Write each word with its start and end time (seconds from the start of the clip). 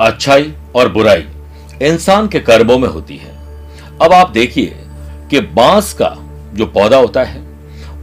अच्छाई 0.00 0.52
और 0.74 0.92
बुराई 0.92 1.24
इंसान 1.82 2.28
के 2.28 2.40
कर्मों 2.40 2.78
में 2.78 2.88
होती 2.88 3.16
है। 3.16 3.34
अब 4.02 4.12
आप 4.12 4.30
देखिए 4.30 4.76
कि 5.30 5.40
बाँस 5.40 5.92
का 5.92 6.14
जो 6.54 6.66
पौधा 6.66 6.96
होता 6.96 7.22
है, 7.24 7.44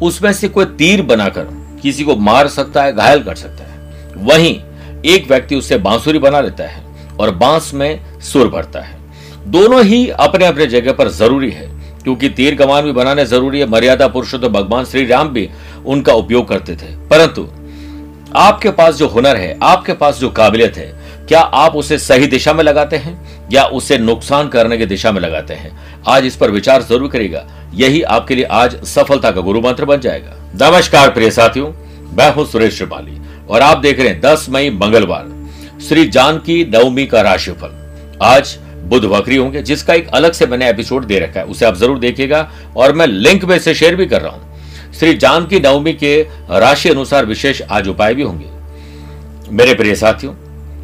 उसमें 0.02 0.34
से 0.34 0.48
कोई 0.48 0.66
तीर 0.66 1.02
बनाकर 1.02 1.48
किसी 1.82 2.04
को 2.04 2.16
मार 2.16 2.48
सकता 2.48 2.84
है, 2.84 2.94
घायल 2.94 3.24
कर 3.24 3.36
सकता 3.36 3.64
है। 3.64 4.14
वहीं 4.18 4.56
एक 5.06 5.28
व्यक्ति 5.28 5.56
उससे 5.56 5.78
बांसुरी 5.78 6.20
बना 6.20 6.42
लेता 6.42 6.64
है 6.64 6.84
और 7.20 7.32
बाँस 7.32 7.72
में 7.74 8.20
सुर 8.20 8.48
भरता 8.48 8.80
है। 8.80 8.98
दोनों 9.48 9.84
ही 9.86 10.08
अपने 10.10 10.46
अपने 10.46 10.66
जगह 10.66 10.94
पर 10.94 11.08
ज़रूरी 11.08 11.52
है, 11.52 11.72
क्योंकि 12.04 12.30
तीर 12.30 12.56
कमान 12.56 12.84
भी 12.84 12.92
बनाने 12.92 13.26
ज़रूरी 13.26 13.60
है, 13.60 13.70
मर्यादा 13.70 14.08
पुरुषोत्तम 14.08 14.48
तो 14.48 14.54
भगवान 14.54 14.86
श्री 14.86 15.06
राम 15.06 15.30
भी 15.30 15.50
उनका 15.86 16.14
उपयोग 16.14 16.48
करते 16.48 16.76
थे। 16.76 16.96
परंतु 17.10 17.48
आपके 18.36 18.70
पास 18.70 18.96
जो 18.96 19.08
हुनर 19.08 19.36
है, 19.36 19.58
आपके 19.64 19.94
पास 19.94 20.20
जो 20.20 20.30
काबिलियत 20.30 20.78
है 20.78 21.03
क्या 21.30 21.40
आप 21.40 21.76
उसे 21.76 21.98
सही 21.98 22.28
दिशा 22.28 22.54
में 22.54 22.64
लगाते 22.64 22.98
हैं 22.98 23.50
या 23.52 23.64
उसे 23.72 23.98
नुकसान 23.98 24.48
करने 24.48 24.78
की 24.78 24.86
दिशा 24.86 25.12
में 25.12 25.20
लगाते 25.22 25.54
हैं? 25.54 25.72
आज 26.08 26.26
इस 26.26 26.36
पर 26.36 26.52
विचार 26.52 26.82
ज़रूर 26.82 27.10
करेगा 27.10 27.46
यही 27.74 28.02
आपके 28.02 28.36
लिए 28.36 28.46
आज 28.46 28.76
सफलता 28.86 29.32
का 29.32 29.42
गुरु 29.42 29.62
मंत्र 29.62 29.86
बन 29.86 30.00
जाएगा। 30.00 30.36
नमस्कार 30.62 31.10
प्रिय 31.10 31.32
साथियों, 31.32 31.72
मैं 32.18 32.32
हूँ 32.34 32.46
सुरेश 32.46 32.78
श्रिपाली 32.78 33.18
और 33.50 33.62
आप 33.62 33.78
देख 33.78 34.00
रहे 34.00 34.08
हैं 34.08 34.20
दस 34.22 34.46
मई 34.50 34.70
मंगलवार, 34.72 35.32
श्री 35.88 36.06
जानकी 36.08 36.64
नवमी 36.68 37.06
का 37.06 37.22
राशिफल। 37.22 37.80
आज 38.24 38.56
बुध 38.84 39.06
वक्री 39.06 39.36
होंगे, 39.36 39.62
जिसका 39.62 39.94
एक 39.94 40.08
अलग 40.10 40.32
से 40.32 40.46
मैंने 40.48 40.70
एपिसोड 40.70 41.06
दे 41.06 41.20
रखा 41.20 41.40
है, 41.40 41.46
उसे 41.46 41.66
आप 41.66 41.76
ज़रूर 41.76 42.00
देखिएगा 42.00 42.50
और 42.78 42.94
मैं 42.94 43.08
लिंक 43.08 43.46
में 43.46 43.58
से 43.60 43.74
शेयर 43.74 43.96
भी 43.96 44.06
कर 44.06 44.22
रहा 44.22 44.32
हूँ। 44.32 44.92
श्री 44.94 45.14
जानकी 45.16 45.60
नवमी 45.60 45.94
के 45.94 46.22
राशि 46.52 46.90
अनुसार 46.90 47.26
विशेष 47.26 47.62
आज 47.62 47.88
उपाय 47.88 48.14
भी 48.14 48.24
होंगे। 48.24 49.52
मेरे 49.52 49.74
प्रिय 49.74 49.96
साथियों 49.96 50.34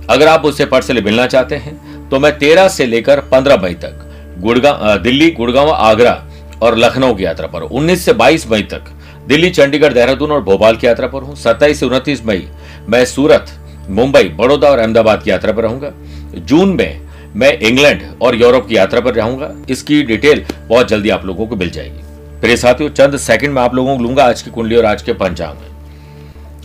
अगर 0.09 0.27
आप 0.27 0.45
उससे 0.45 0.65
पर्सनली 0.65 1.01
मिलना 1.01 1.25
चाहते 1.27 1.55
हैं 1.55 2.09
तो 2.09 2.19
मैं 2.19 2.37
तेरह 2.37 2.67
से 2.69 2.85
लेकर 2.85 3.19
पंद्रह 3.31 3.57
मई 3.57 3.73
तक 3.75 4.05
गुड़गांव 4.39 4.97
दिल्ली, 4.97 5.29
गुड़गांव, 5.31 5.69
आगरा 5.69 6.13
और 6.61 6.77
लखनऊ 6.77 7.15
की 7.15 7.25
यात्रा 7.25 7.47
पर 7.47 7.61
उन्नीस 7.61 8.05
से 8.05 8.13
बाईस 8.13 8.47
मई 8.51 8.61
तक 8.63 8.83
दिल्ली, 9.27 9.49
चंडीगढ़, 9.49 9.93
देहरादून 9.93 10.31
और 10.31 10.41
भोपाल 10.43 10.75
की 10.75 10.87
यात्रा 10.87 11.07
पर 11.07 11.23
हूँ। 11.23 11.35
सत्ताईस 11.35 11.79
से 11.79 11.85
उनतीस 11.85 12.25
मई 12.25 12.47
मैं 12.87 13.03
सूरत, 13.05 13.51
मुंबई, 13.89 14.23
बड़ौदा 14.29 14.69
और 14.69 14.79
अहमदाबाद 14.79 15.23
की 15.23 15.31
यात्रा 15.31 15.53
पर 15.53 15.63
रहूँगा। 15.63 15.91
जून 16.37 16.69
में 16.69 17.07
मैं 17.35 17.57
इंग्लैंड 17.59 18.01
और 18.21 18.35
यूरोप 18.35 18.67
की 18.67 18.77
यात्रा 18.77 19.01
पर 19.01 19.13
रहूँगा। 19.13 19.51
इसकी 19.69 20.01
डिटेल 20.03 20.45
बहुत 20.59 20.87
जल्दी 20.87 21.09
आप 21.09 21.25
लोगों 21.25 21.47
को 21.47 21.55
मिल 21.55 21.69
जाएगी। 21.69 22.39
फिर 22.41 22.55
साथियों, 22.57 22.89
चंद 22.89 23.17
सेकंड 23.19 23.53
में 23.53 23.61
आप 23.61 23.75
लोगों 23.75 23.97
को 23.97 24.03
लूँगा 24.03 24.25
आज 24.25 24.41
की 24.41 24.51
कुंडली 24.51 24.75
और 24.75 24.85
आज 24.85 25.01
के 25.01 25.13
पंचांग। 25.13 25.55
में 25.55 25.67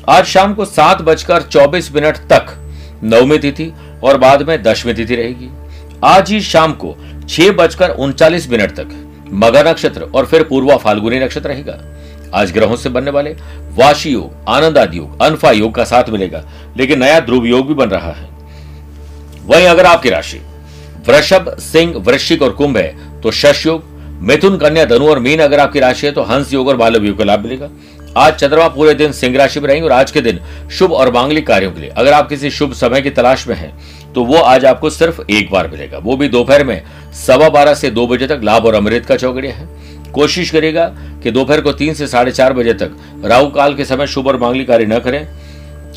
आज 0.08 0.24
शाम 0.26 0.54
को 0.54 0.64
सात 0.64 1.02
बजकर 1.02 1.42
चौबीस 1.42 1.94
मिनट 1.94 2.16
तक 2.32 2.60
नवमी 3.02 3.38
तिथि 3.38 3.72
और 4.04 4.18
बाद 4.18 4.42
में 4.42 4.62
दसवीं 4.62 4.94
तिथि 4.94 5.16
रहेगी। 5.16 5.48
आज 6.04 6.30
ही 6.30 6.40
शाम 6.42 6.72
को 6.74 6.94
छह 7.28 7.50
बजकर 7.52 7.90
उनचालीस 7.90 8.50
मिनट 8.50 8.70
तक 8.70 8.88
मगर 9.34 9.68
नक्षत्र 9.68 10.10
और 10.14 10.26
फिर 10.26 10.42
पूर्वा 10.42 10.76
फाल्गुनी 10.76 11.18
नक्षत्र 11.20 11.48
रहेगा। 11.48 11.78
आज 12.34 12.52
ग्रहों 12.52 12.76
से 12.76 12.88
बनने 12.88 13.10
वाले 13.10 13.30
वाशी 13.74 14.10
योग 14.10 14.48
आनंद 14.48 14.78
आदि 14.78 14.98
योग, 14.98 15.22
अनफा 15.22 15.50
योग 15.50 15.74
का 15.74 15.84
साथ 15.84 16.08
मिलेगा, 16.10 16.44
लेकिन 16.76 16.98
नया 16.98 17.20
ध्रुव 17.20 17.46
योग 17.46 17.66
भी 17.68 17.74
बन 17.74 17.88
रहा 17.88 18.12
है। 18.12 18.28
वहीं 19.46 19.66
अगर 19.66 19.86
आपकी 19.86 20.10
राशि 20.10 20.40
वृषभ, 21.08 21.54
सिंह, 21.60 21.96
वृश्चिक 21.98 22.42
और 22.42 22.50
कुंभ 22.50 22.76
है 22.76 23.20
तो 23.20 23.30
शश 23.32 23.66
योग, 23.66 23.82
मिथुन, 24.22 24.56
कन्या, 24.58 24.84
धनु 24.84 25.08
और 25.08 25.18
मीन 25.18 25.40
अगर 25.40 25.60
आपकी 25.60 25.80
राशि 25.80 26.06
है 26.06 26.12
तो 26.12 26.22
हंस 26.22 26.52
योग 26.52 26.68
और 26.68 26.76
बालव 26.76 27.04
योग 27.04 27.18
का 27.18 27.24
लाभ 27.24 27.40
मिलेगा। 27.40 27.68
आज 28.16 28.34
चंद्रमा 28.34 28.66
पूरे 28.68 28.92
दिन 28.94 29.12
सिंह 29.12 29.36
राशि 29.36 29.60
में 29.60 29.66
रहेंगे 29.68 29.84
और 29.84 29.92
आज 29.92 30.10
के 30.10 30.20
दिन 30.20 30.38
शुभ 30.72 30.92
और 30.92 31.12
मांगलिक 31.12 31.46
कार्यों 31.46 31.70
के 31.72 31.80
लिए। 31.80 31.90
अगर 31.90 32.12
आप 32.12 32.28
किसी 32.28 32.50
शुभ 32.50 32.72
समय 32.72 33.00
की 33.02 33.10
तलाश 33.10 33.46
में 33.48 33.54
हैं 33.56 34.12
तो 34.14 34.24
वो 34.24 34.36
आज 34.36 34.64
आपको 34.64 34.90
सिर्फ़ 34.90 35.20
एक 35.22 35.50
बार 35.50 35.68
मिलेगा। 35.68 35.98
वो 35.98 36.16
भी 36.16 36.28
दोपहर 36.28 36.64
में 36.64 36.82
सवा 37.16 37.48
बारह 37.48 37.74
से 37.74 37.90
दो 37.90 38.06
बजे 38.06 38.26
तक 38.26 38.40
लाभ 38.44 38.66
और 38.66 38.74
अमृत 38.74 39.06
का 39.06 39.16
चौकड़िया 39.16 39.54
है। 39.54 39.66
कोशिश 40.12 40.50
करेगा 40.50 40.84
कि 41.22 41.30
दोपहर 41.30 41.60
को 41.60 41.72
तीन 41.72 41.94
से 41.94 42.06
साढ़े 42.06 42.32
चार 42.32 42.52
बजे 42.52 42.74
तक 42.74 42.96
राहु 43.24 43.48
काल 43.48 43.74
के 43.74 43.84
समय 43.84 44.06
शुभ 44.06 44.28
और 44.28 44.36
मांगलिक 44.40 44.68
कार्य 44.68 44.86
न 44.86 44.98
करें। 44.98 45.26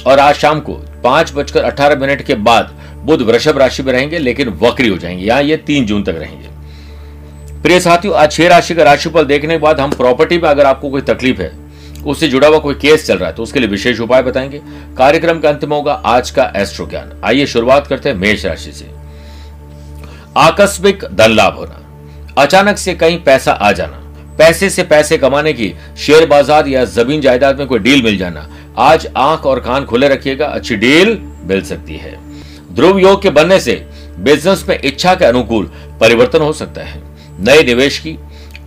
और 0.03 0.19
आज 0.19 0.35
शाम 0.35 0.59
को 0.59 0.73
पाँच 1.03 1.33
बजकर 1.35 1.63
अठारह 1.63 1.99
मिनट 1.99 2.21
के 2.21 2.35
बाद 2.35 2.75
बुध 3.03 3.21
वृषभ 3.21 3.57
राशि 3.57 3.83
में 3.83 3.93
रहेंगे, 3.93 4.19
लेकिन 4.19 4.49
वक्री 4.61 4.87
हो 4.87 4.97
जाएँगे। 4.97 5.25
यहाँ 5.25 5.43
ये 5.43 5.57
तीन 5.57 5.85
जून 5.85 6.03
तक 6.03 6.15
रहेंगे। 6.17 7.61
प्रिय 7.61 7.79
साथियों, 7.79 8.15
आज 8.15 8.31
छह 8.31 8.47
राशि 8.47 8.75
का 8.75 8.83
राशिफल 8.83 9.25
देखने 9.25 9.53
के 9.53 9.59
बाद 9.59 9.79
हम 9.79 9.91
प्रॉपर्टी 9.93 10.37
में 10.37 10.49
अगर 10.49 10.65
आपको 10.65 10.89
कोई 10.89 11.01
तकलीफ़ 11.03 11.41
है 11.41 11.66
उससे 12.07 12.27
जुड़ा 12.27 12.47
हुआ 12.47 12.57
कोई 12.59 12.75
केस 12.75 13.05
चल 13.07 13.17
रहा 13.17 13.29
है 13.29 13.35
तो 13.35 13.43
उसके 13.43 13.59
लिए 13.59 13.69
विशेष 13.69 13.99
उपाय 13.99 14.21
बताएँगे। 14.23 14.61
कार्यक्रम 14.97 15.39
का 15.39 15.49
अंत 15.49 15.65
में 15.65 15.75
होगा 15.77 15.93
आज 16.05 16.29
का 16.31 16.51
एस्ट्रो 16.55 16.85
ज्ञान। 16.87 17.11
आइए 17.25 17.45
शुरुआत 17.45 17.87
करते 17.87 18.09
हैं 18.09 18.15
मेष 18.15 18.45
राशि 18.45 18.71
से। 18.71 18.89
आकस्मिक 20.37 21.05
धन 21.11 21.31
लाभ 21.31 21.55
होना, 21.55 21.83
अचानक 22.37 22.77
से 22.77 22.93
कहीं 22.95 23.17
पैसा 23.23 23.51
आ 23.51 23.71
जाना, 23.71 24.03
पैसे 24.37 24.69
से 24.69 24.83
पैसे 24.85 25.17
कमाने 25.17 25.53
की, 25.53 25.73
शेयर 25.97 26.25
बाज़ार 26.25 26.67
या 26.67 26.83
ज़मीन 26.85 27.21
जायदाद 27.21 27.59
में 27.59 27.67
कोई 27.67 27.79
डील 27.79 28.03
मिल 28.03 28.17
जाना, 28.17 28.47
आज 28.79 29.07
आँख 29.17 29.45
और 29.45 29.59
कान 29.59 29.85
खुले 29.85 30.07
रखिएगा, 30.09 30.45
अच्छी 30.45 30.75
डील 30.75 31.17
मिल 31.43 31.61
सकती 31.63 31.97
है। 31.97 32.15
ध्रुव 32.71 32.99
योग 32.99 33.21
के 33.21 33.29
बनने 33.31 33.59
से 33.59 33.75
बिज़नेस 34.19 34.65
में 34.69 34.79
इच्छा 34.79 35.13
के 35.15 35.25
अनुकूल 35.25 35.65
परिवर्तन 36.01 36.41
हो 36.41 36.51
सकता 36.53 36.81
है। 36.81 37.01
नए 37.39 37.63
निवेश 37.63 37.97
की 37.99 38.17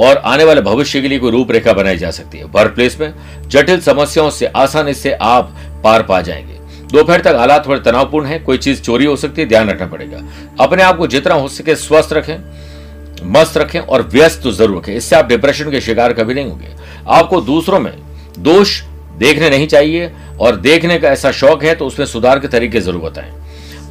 और 0.00 0.16
आने 0.16 0.44
वाले 0.44 0.60
भविष्य 0.60 1.00
के 1.02 1.08
लिए 1.08 1.18
कोई 1.18 1.30
रूपरेखा 1.30 1.72
बनाई 1.72 1.96
जा 1.96 2.10
सकती 2.10 2.38
है। 2.38 2.44
वर्क 2.46 2.74
प्लेस 2.74 2.96
में 3.00 3.12
जटिल 3.48 3.80
समस्याओं 3.80 4.30
से 4.30 4.46
आसानी 4.46 4.94
से 4.94 5.12
आप 5.12 5.54
पार 5.84 6.02
पा 6.02 6.20
जाएँगे। 6.20 6.58
दोपहर 6.92 7.20
तक 7.20 7.34
हालात 7.38 7.66
थोड़े 7.66 7.80
तनावपूर्ण 7.80 8.26
है, 8.26 8.38
कोई 8.38 8.58
चीज़ 8.58 8.80
चोरी 8.82 9.04
हो 9.04 9.16
सकती 9.16 9.42
है, 9.42 9.48
ध्यान 9.48 9.68
रखना 9.70 9.86
पड़ेगा। 9.86 10.20
अपने 10.60 10.82
आप 10.82 10.96
को 10.96 11.06
जितना 11.06 11.34
हो 11.34 11.48
सके 11.48 11.74
स्वस्थ 11.76 12.12
रखें, 12.12 12.36
मस्त 13.24 13.56
रखें 13.58 13.78
और 13.80 14.02
व्यस्त 14.02 14.48
ज़रूर 14.48 14.78
रखें। 14.78 14.94
इससे 14.94 15.16
आप 15.16 15.26
डिप्रेशन 15.26 15.70
के 15.70 15.80
शिकार 15.80 16.12
कभी 16.12 16.34
नहीं 16.34 16.46
होंगे। 16.46 16.68
आपको 17.08 17.40
दूसरों 17.40 17.80
में 17.80 17.92
दोष 18.38 18.80
देखने 19.18 19.50
नहीं 19.50 19.66
चाहिए 19.66 20.10
और 20.40 20.56
देखने 20.56 20.98
का 20.98 21.08
ऐसा 21.08 21.30
शौक 21.32 21.64
है 21.64 21.74
तो 21.74 21.86
उसमें 21.86 22.06
सुधार 22.06 22.38
के 22.38 22.48
तरीके 22.48 22.80
ज़रूर 22.80 23.02
बताएँ। 23.02 23.32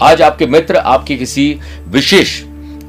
आज 0.01 0.21
आपके 0.21 0.45
मित्र 0.45 0.77
आपकी 0.77 1.17
किसी 1.17 1.59
विशेष 1.87 2.39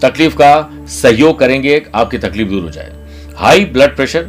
तकलीफ़ 0.02 0.34
का 0.34 0.68
सहयोग 0.90 1.38
करेंगे, 1.38 1.82
आपकी 1.94 2.18
तकलीफ़ 2.18 2.48
दूर 2.48 2.62
हो 2.62 2.70
जाए। 2.70 2.92
हाई 3.40 3.64
ब्लड 3.64 3.94
प्रेशर 3.96 4.26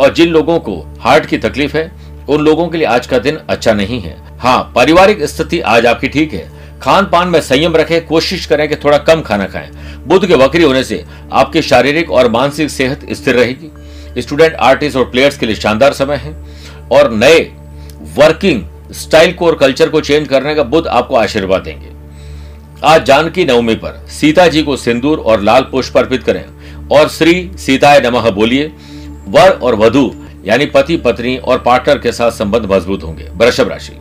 और 0.00 0.12
जिन 0.14 0.28
लोगों 0.28 0.58
को 0.58 0.74
हार्ट 1.00 1.26
की 1.26 1.38
तकलीफ़ 1.38 1.76
है, 1.76 1.90
उन 2.28 2.40
लोगों 2.40 2.66
के 2.68 2.78
लिए 2.78 2.86
आज 2.86 3.06
का 3.06 3.18
दिन 3.18 3.36
अच्छा 3.48 3.72
नहीं 3.72 4.00
है। 4.00 4.16
हाँ 4.38 4.72
पारिवारिक 4.74 5.22
स्थिति 5.22 5.60
आज 5.60 5.86
आपकी 5.86 6.08
ठीक 6.08 6.32
है। 6.32 6.80
खान 6.82 7.04
पान 7.04 7.28
में 7.28 7.40
संयम 7.40 7.76
रखें, 7.76 8.06
कोशिश 8.06 8.46
करें 8.46 8.68
कि 8.68 8.76
थोड़ा 8.76 8.98
कम 8.98 9.20
खाना 9.20 9.46
खाएँ। 9.46 9.70
बुद्ध 10.06 10.26
के 10.26 10.34
वक्री 10.34 10.62
होने 10.62 10.82
से 10.84 11.04
आपकी 11.32 11.62
शारीरिक 11.62 12.10
और 12.10 12.30
मानसिक 12.30 12.70
सेहत 12.70 13.06
स्थिर 13.12 13.34
रहेगी। 13.34 14.22
स्टूडेंट, 14.22 14.54
आर्टिस्ट 14.54 14.96
और 14.96 15.04
प्लेयर्स 15.04 15.38
के 15.38 15.46
लिए 15.46 15.56
शानदार 15.56 15.92
समय 15.92 16.16
है 16.16 16.34
और 16.92 17.12
नए 17.12 17.40
वर्किंग 18.16 18.64
स्टाइल 18.92 19.32
को 19.32 19.46
और 19.46 19.54
कल्चर 19.54 19.88
को 19.88 20.00
चेंज 20.00 20.28
करने 20.28 20.54
का 20.54 20.62
बुद्ध 20.64 20.86
आपको 20.88 21.16
आशीर्वाद 21.16 21.62
देंगे। 21.62 21.94
आज 22.84 23.04
जानकी 23.04 23.44
नवमी 23.44 23.74
पर 23.74 24.04
सीता 24.10 24.46
जी 24.48 24.62
को 24.62 24.76
सिंदूर 24.76 25.18
और 25.18 25.40
लाल 25.40 25.62
पुष्प 25.62 25.98
अर्पित 25.98 26.22
करें। 26.22 26.44
और 26.92 27.08
श्री 27.08 27.50
सीताय 27.58 28.00
नमः 28.00 28.30
बोलिए, 28.30 28.72
वर 29.28 29.50
और 29.62 29.74
वधु, 29.74 30.10
यानी 30.44 30.66
पति, 30.66 30.96
पत्नी 30.96 31.36
और 31.36 31.58
पार्टनर 31.58 31.98
के 31.98 32.12
साथ 32.12 32.30
संबंध 32.30 32.70
मज़बूत 32.72 33.02
होंगे। 33.02 33.28
वृषभ 33.34 33.68
राशि। 33.68 33.96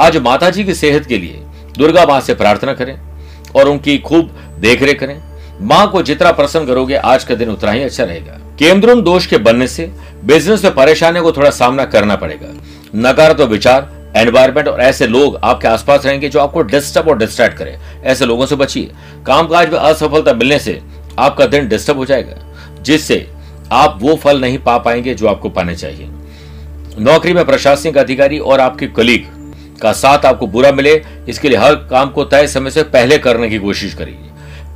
आज 0.00 0.16
माता 0.16 0.50
जी 0.50 0.64
की 0.64 0.74
सेहत 0.74 1.06
के 1.06 1.18
लिए 1.18 1.42
दुर्गा 1.78 2.04
माँ 2.06 2.20
से 2.20 2.34
प्रार्थना 2.34 2.72
करें 2.72 2.98
और 3.56 3.68
उनकी 3.68 3.98
खूब 3.98 4.30
देखरेख 4.58 5.00
करें। 5.00 5.22
माँ 5.60 5.90
को 5.90 6.02
जितना 6.02 6.32
प्रसन्न 6.32 6.66
करोगे, 6.66 6.94
आज 6.94 7.24
का 7.24 7.34
दिन 7.34 7.50
उतना 7.50 7.70
ही 7.70 7.82
अच्छा 7.82 8.04
रहेगा। 8.04 8.38
केंद्रुन 8.58 9.02
दोष 9.02 9.26
के 9.26 9.38
बनने 9.38 9.66
से 9.68 9.90
बिज़नेस 10.24 10.64
में 10.64 10.74
परेशानियों 10.74 11.24
को 11.24 11.32
थोड़ा 11.32 11.50
सामना 11.50 11.84
करना 11.84 12.16
पड़ेगा। 12.16 12.52
नकारात्मक 12.96 13.48
विचार 13.48 13.92
एनवायरमेंट 14.16 14.68
और 14.68 14.80
ऐसे 14.80 15.06
लोग 15.06 15.38
आपके 15.44 15.68
आसपास 15.68 16.04
रहेंगे 16.06 16.28
जो 16.28 16.40
आपको 16.40 16.62
डिस्टर्ब 16.62 17.08
और 17.08 17.18
डिस्ट्रैक्ट 17.18 17.56
करें। 17.58 18.02
ऐसे 18.04 18.26
लोगों 18.26 18.46
से 18.46 18.56
बचिए। 18.56 18.90
कामकाज 19.26 19.72
में 19.72 19.78
असफलता 19.78 20.32
मिलने 20.32 20.58
से 20.58 20.80
आपका 21.18 21.46
दिन 21.46 21.68
डिस्टर्ब 21.68 21.98
हो 21.98 22.04
जाएगा, 22.06 22.82
जिससे 22.82 23.26
आप 23.72 23.98
वो 24.00 24.14
फल 24.16 24.40
नहीं 24.40 24.58
पा 24.58 24.76
पाएँगे 24.78 25.14
जो 25.14 25.26
आपको 25.28 25.50
पाने 25.50 25.76
चाहिए। 25.76 26.08
नौकरी 27.00 27.32
में 27.32 27.44
प्रशासनिक 27.44 27.98
अधिकारी 27.98 28.38
और 28.38 28.60
आपके 28.60 28.86
कलीग 28.88 29.26
का 29.76 29.92
साथ 29.94 30.26
आपको 30.26 30.46
बुरा 30.46 30.70
मिले, 30.72 30.94
इसके 31.28 31.48
लिए 31.48 31.58
हर 31.58 31.74
काम 31.90 32.10
को 32.10 32.24
तय 32.24 32.46
समय 32.46 32.70
से 32.70 32.82
पहले 32.84 33.18
करने 33.18 33.48
की 33.50 33.58
कोशिश 33.58 33.94
करिए। 33.94 34.30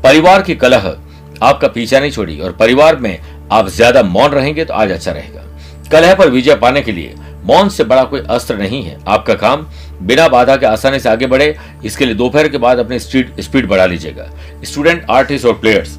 परिवार 0.05 0.43
की 0.43 0.55
कलह 0.57 0.97
आपका 1.43 1.69
पीछा 1.69 2.01
नहीं 2.01 2.11
छोड़ी 2.11 2.39
और 2.41 2.53
परिवार 2.55 2.97
में 2.97 3.19
आप 3.53 3.69
ज़्यादा 3.69 4.03
मौन 4.05 4.31
रहेंगे 4.31 4.65
तो 4.65 4.75
आज 4.75 4.91
अच्छा 4.91 5.13
रहेगा। 5.13 5.45
कलह 5.93 6.15
पर 6.15 6.31
विजय 6.31 6.55
पाने 6.57 6.81
के 6.83 6.93
लिए 6.93 7.15
मौन 7.45 7.69
से 7.69 7.85
बड़ा 7.85 8.03
कोई 8.05 8.21
अस्त्र 8.31 8.57
नहीं 8.57 8.83
है। 8.83 8.99
आपका 9.09 9.35
काम 9.37 9.67
बिना 10.03 10.27
बाधा 10.29 10.57
के 10.57 10.67
आसानी 10.67 10.99
से 11.01 11.09
आगे 11.09 11.27
बढ़े, 11.27 11.57
इसके 11.85 12.07
लिए 12.07 12.15
दोपहर 12.15 12.49
के 12.49 12.59
बाद 12.59 12.79
अपनी 12.79 12.99
स्पीड 12.99 13.69
बढ़ा 13.69 13.87
लीजिएगा। 13.87 14.29
स्टूडेंट, 14.65 15.05
आर्टिस्ट 15.11 15.47
और 15.47 15.55
प्लेयर्स 15.55 15.99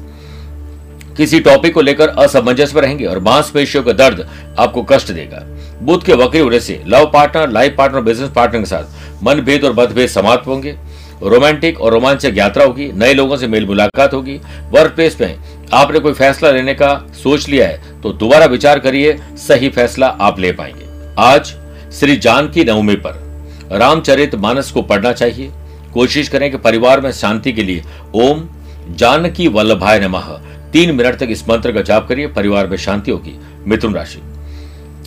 किसी 1.16 1.40
टॉपिक 1.40 1.74
को 1.74 1.80
लेकर 1.80 2.08
असमंजस 2.08 2.74
में 2.74 2.80
रहेंगे 2.82 3.04
और 3.04 3.18
मांसपेशियों 3.20 3.82
का 3.84 3.92
दर्द 3.92 4.26
आपको 4.58 4.82
कष्ट 4.82 5.10
देगा। 5.12 5.42
बुद्ध 5.82 6.04
के 6.06 6.12
वक्री 6.14 6.40
उड़े 6.40 6.60
से 6.60 6.82
love 6.86 7.10
partner, 7.12 7.50
life 7.50 7.74
partner 7.78 8.00
business 8.00 8.30
partner 8.30 8.60
के 8.60 8.66
साथ 8.66 9.22
मनभेद 9.24 9.64
और 9.64 9.72
मतभेद 9.72 10.08
समाप्त 10.08 10.46
होंगे। 10.46 10.76
रोमांटिक 11.22 11.80
और 11.80 11.92
रोमांचक 11.92 12.32
यात्रा 12.36 12.64
होगी, 12.64 12.90
नए 12.92 13.14
लोगों 13.14 13.36
से 13.36 13.46
मेल 13.46 13.66
मुलाकात 13.66 14.14
होगी। 14.14 14.36
वर्क 14.70 14.92
प्लेस 14.92 15.20
में 15.20 15.38
आपने 15.72 15.98
कोई 15.98 16.12
फैसला 16.12 16.50
लेने 16.50 16.74
का 16.74 16.94
सोच 17.14 17.48
लिया 17.48 17.66
है 17.68 18.00
तो 18.02 18.12
दोबारा 18.12 18.46
विचार 18.46 18.78
करिए, 18.78 19.18
सही 19.38 19.68
फैसला 19.68 20.06
आप 20.20 20.38
ले 20.40 20.52
पाएँगे। 20.52 20.88
आज 21.18 21.54
श्री 21.92 22.16
जानकी 22.18 22.64
नवमी 22.64 22.94
पर 22.96 23.28
रामचरित 23.72 24.34
मानस 24.36 24.70
को 24.70 24.82
पढ़ना 24.82 25.12
चाहिए। 25.12 25.50
कोशिश 25.94 26.28
करें 26.28 26.50
कि 26.50 26.56
परिवार 26.58 27.00
में 27.00 27.10
शांति 27.12 27.52
के 27.52 27.62
लिए 27.62 27.82
ओम 28.16 28.48
जानकी 28.90 29.48
वल्लभाय 29.48 30.00
नमः। 30.00 30.28
तीन 30.72 30.94
मिनट 30.94 31.14
तक 31.14 31.26
इस 31.30 31.48
मंत्र 31.48 31.72
का 31.72 31.82
जाप 31.82 32.08
करिए, 32.08 32.26
परिवार 32.26 32.66
में 32.66 32.76
शांति 32.76 33.10
होगी। 33.10 33.38
मिथुन 33.66 33.94
राशि। 33.94 34.20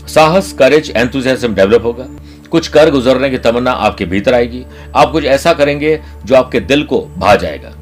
साहस 0.08 0.54
करेज 0.54 0.94
एंथुजियाज्म 0.96 1.56
डेवलप 1.56 1.84
होगा। 1.84 2.08
कुछ 2.52 2.68
कर 2.68 2.90
गुजरने 2.92 3.30
की 3.30 3.38
तमन्ना 3.38 3.72
आपके 3.72 4.06
भीतर 4.06 4.34
आएगी। 4.34 4.64
आप 4.96 5.12
कुछ 5.12 5.26
ऐसा 5.26 5.54
करेंगे 5.54 6.02
जो 6.26 6.36
आपके 6.36 6.60
दिल 6.60 6.84
को 6.84 7.00
भा 7.18 7.36
जाएगा। 7.36 7.74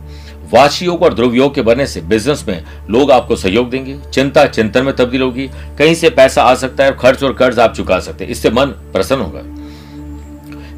वाशी 0.54 0.86
योग 0.86 1.04
और 1.04 1.14
ध्रुव 1.14 1.36
योग 1.36 1.56
के 1.56 1.62
बनने 1.62 1.88
से 1.88 2.02
बिज़नेस 2.02 2.46
में 2.48 2.64
लोग 2.90 3.12
आपको 3.12 3.36
सहयोग 3.36 3.70
देंगे। 3.70 3.98
चिंता 4.14 4.46
चिंतन 4.46 4.84
में 4.84 4.96
तब्दील 4.96 5.22
होगी। 5.22 5.50
कहीं 5.80 5.96
से 5.96 6.10
पैसा 6.10 6.44
आ 6.44 6.56
सकता 6.56 6.84
है 6.84 6.98
खर्च 6.98 7.24
और 7.24 7.34
कर्ज 7.34 7.60
आप 7.60 7.76
चुका 7.76 8.00
सकते 8.00 8.24
हैं। 8.24 8.32
इससे 8.32 8.50
मन 8.50 8.66
प्रसन्न 8.66 9.22
होगा। 9.22 9.42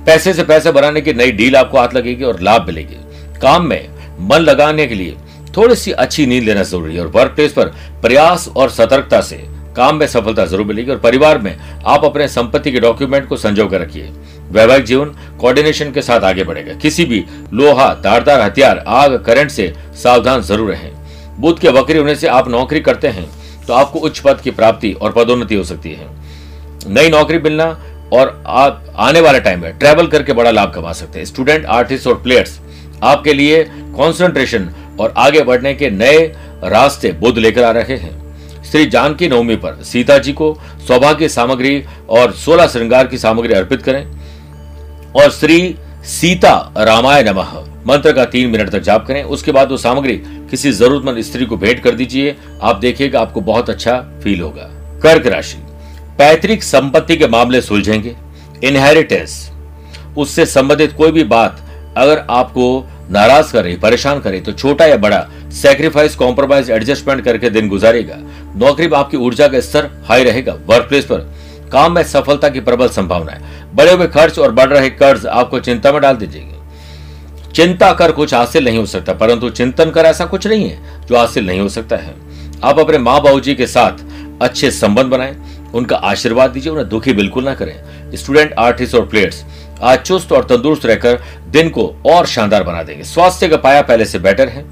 पैसे 0.06 0.34
से 0.34 0.44
पैसे 0.44 0.72
बनाने 0.72 1.02
की 1.02 1.14
नई 1.14 1.32
डील 1.32 1.56
आपको 1.56 1.78
हाथ 1.78 1.88
लगेगी 1.94 2.24
और 2.24 2.42
लाभ 2.42 2.68
मिलेगी। 2.68 2.96
काम 3.42 3.66
में 3.66 3.90
मन 4.22 4.40
लगाने 4.40 4.88
के 4.88 4.96
लिए 4.96 5.16
थोड़ी 5.58 5.76
सी 5.76 5.92
अच्छी 5.94 6.26
नींद 6.26 6.44
लेना 6.44 6.64
ज़रूरी 6.64 6.96
है 6.96 7.02
और 7.02 7.08
वर्क 7.10 7.32
प्लेस 7.32 7.52
पर 7.54 7.74
प्रयास 8.02 8.48
और 8.50 8.70
सतर्कता 8.72 9.22
से 9.22 9.38
काम 9.76 9.96
में 9.96 10.06
सफलता 10.08 10.46
ज़रूर 10.46 10.66
मिलेगी 10.68 10.92
और 10.92 10.98
परिवार 11.00 11.38
में 11.40 11.56
आप 11.86 12.04
अपने 12.06 12.28
संपत्ति 12.30 12.72
के 12.72 12.80
डॉक्यूमेंट 12.80 13.28
को 13.28 13.38
संजो 13.38 13.66
कर 13.68 13.82
रखिए। 13.82 14.10
वैवाहिक 14.52 14.84
जीवन 14.86 15.10
कोऑर्डिनेशन 15.40 15.92
के 15.92 16.02
साथ 16.02 16.24
आगे 16.24 16.44
बढ़ेगा। 16.44 16.74
किसी 16.76 17.06
भी 17.06 17.24
लोहा, 17.54 17.94
धारदार, 17.96 18.42
हथियार, 18.42 18.78
आग 18.80 19.24
करंट 19.26 19.52
से 19.52 19.74
सावधान 20.04 20.42
ज़रूर 20.42 20.70
रहें। 20.72 20.92
बुद्ध 21.40 21.60
के 21.60 21.70
वक्री 21.72 21.98
होने 21.98 22.16
से 22.16 22.28
आप 22.30 22.50
नौकरी 22.50 22.80
करते 22.82 23.08
हैं 23.10 23.26
तो 23.68 23.74
आपको 23.74 24.00
उच्च 24.00 24.20
पद 24.20 24.42
की 24.42 24.52
प्राप्ति 24.52 24.92
और 24.94 25.12
पदोन्नति 25.12 25.56
हो 25.56 25.64
सकती 25.64 25.92
है। 25.92 26.08
नई 26.88 27.10
नौकरी 27.10 27.38
मिलना 27.40 27.66
और 28.14 28.44
आप 28.48 28.86
आने 29.00 29.22
वाले 29.22 29.40
टाइम 29.40 29.62
में 29.62 29.78
ट्रेवल 29.80 30.08
करके 30.08 30.34
बड़ा 30.34 30.52
लाभ 30.52 30.74
कमा 30.74 30.92
सकते 30.94 31.20
हैं। 31.20 31.26
स्टूडेंट 31.26 31.66
आर्टिस्ट 31.68 32.08
और 32.08 32.22
प्लेयर्स 32.24 32.60
आपके 33.04 33.34
लिए 33.34 33.64
कॉन्सेंट्रेशन 33.98 34.70
और 35.00 35.14
आगे 35.18 35.42
बढ़ने 35.42 35.74
के 35.74 35.90
नए 35.90 36.26
रास्ते 36.64 37.12
बुद्ध 37.12 37.38
लेकर 37.38 37.64
आ 37.64 37.72
रहे 37.72 37.98
हैं। 37.98 38.64
श्री 38.64 38.86
जानकी 38.86 39.28
नवमी 39.28 39.56
पर 39.56 39.82
सीता 39.84 40.18
जी 40.18 40.34
को 40.34 40.56
सौभाग्य 40.88 41.30
सामग्री 41.30 41.84
और 42.10 42.32
सोलह 42.34 42.68
श्रृंगार 42.68 43.08
की 43.08 43.18
सामग्री 43.18 43.54
अर्पित 43.54 43.82
करें 43.82 44.06
और 45.16 45.32
श्री 45.32 45.76
सीता 46.04 46.74
रामाय 46.78 47.24
नमः, 47.24 47.52
मंत्र 47.88 48.12
का 48.12 48.26
तीन 48.26 48.50
मिनट 48.50 48.70
तक 48.70 48.80
जाप 48.80 49.06
करें। 49.08 49.24
उसके 49.24 49.52
बाद 49.52 49.72
वो 49.72 49.78
सामग्री 49.78 50.16
किसी 50.52 50.72
जरूरतमंद 50.72 51.22
स्त्री 51.22 51.46
को 51.46 51.58
भेंट 51.58 51.84
कर 51.84 51.92
दीजिए। 51.92 52.36
आप 52.64 52.76
देखिएगा, 52.76 53.22
आपको 53.22 53.42
बहुत 53.42 53.70
अच्छा 53.70 53.98
फील 54.24 54.42
होगा। 54.42 54.70
कर्क 55.04 55.28
राशि, 55.28 55.58
पैतृक 56.18 56.64
संपत्ति 56.64 57.18
के 57.18 57.28
मामले 57.28 57.62
सुलझेंगे। 57.62 58.16
इनहेरिटेंस 58.64 59.52
उससे 60.18 60.46
संबंधित 60.46 60.94
कोई 60.94 61.12
भी 61.12 61.24
बात 61.24 61.62
अगर 61.98 62.26
आपको 62.30 62.88
नाराज़ 63.14 63.52
करे, 63.54 63.76
परेशान 63.76 64.20
करे 64.20 64.40
तो 64.42 64.52
छोटा 64.52 64.86
या 64.86 64.98
बड़ा 64.98 65.26
सेक्रीफाइस 65.54 66.16
कॉम्प्रोमाइज 66.16 66.70
एडजस्टमेंट 66.72 67.24
करके 67.26 67.50
दिन 67.50 67.68
गुजारेगा। 67.70 68.18
नौकरी 68.58 68.88
में 68.88 68.98
आपकी 68.98 69.18
ऊर्जा 69.18 69.48
का 69.48 69.60
स्तर 69.60 69.90
हाई 70.08 70.24
रहेगा 70.24 70.54
वर्क 70.68 70.88
प्लेस 70.90 71.06
पर। 71.06 71.30
काम 71.72 71.96
में 71.96 72.04
सफलता 72.04 72.50
की 72.50 72.60
प्रबल 72.60 72.88
संभावना 72.90 73.32
है। 73.32 73.76
बड़े 73.76 73.92
हुए 73.92 74.08
खर्च 74.08 74.40
और 74.40 74.52
बढ़ 74.52 74.70
रहे 74.70 74.90
कर्ज 74.92 75.26
आपको 75.28 75.60
चिंता 75.60 75.92
में 75.92 76.02
डाल 76.02 76.16
दीजिएगा। 76.16 77.52
चिंता 77.52 77.92
कर 77.94 78.12
कुछ 78.12 78.34
हासिल 78.34 78.66
नहीं 78.66 78.78
हो 78.78 78.86
सकता, 78.86 79.14
परंतु 79.14 79.50
चिंतन 79.50 79.90
कर 79.90 80.06
ऐसा 80.06 80.26
कुछ 80.26 80.48
नहीं 80.48 80.70
है 80.70 81.06
जो 81.08 81.18
हासिल 81.18 81.46
नहीं 81.48 81.60
हो 81.60 81.70
सकता 81.70 81.96
है। 81.96 82.14
आप 82.64 82.80
अपने 82.80 82.98
माँ 82.98 83.22
बाबू 83.22 83.40
जी 83.40 83.56
के 83.56 83.68
साथ 83.68 84.42
अच्छे 84.42 84.72
संबंध 84.72 85.06
बनाएँ, 85.06 85.36
उनका 85.74 85.96
आशीर्वाद 85.96 86.52
दीजिए, 86.52 86.72
उन्हें 86.72 86.88
दुखी 86.90 87.14
बिल्कुल 87.14 87.44
ना 87.44 87.54
करें। 87.56 87.76
स्टूडेंट 88.16 88.54
आर्टिस्ट 88.54 88.96
और 88.96 89.06
प्लेयर्स 89.06 89.44
आज 89.82 90.00
चुस्त 90.00 90.32
और 90.32 90.44
तंदुरुस्त 90.44 90.86
रहकर 90.86 91.20
दिन 91.52 91.70
को 91.70 91.88
और 92.06 92.26
शानदार 92.26 92.64
बना 92.64 92.84
देंगे। 92.84 93.04
स्वास्थ्य 93.04 93.48
का 93.48 93.58
पाया 93.58 93.82
पहले 93.82 94.06
से 94.06 94.20
बेटर 94.20 94.50
है। 94.50 94.66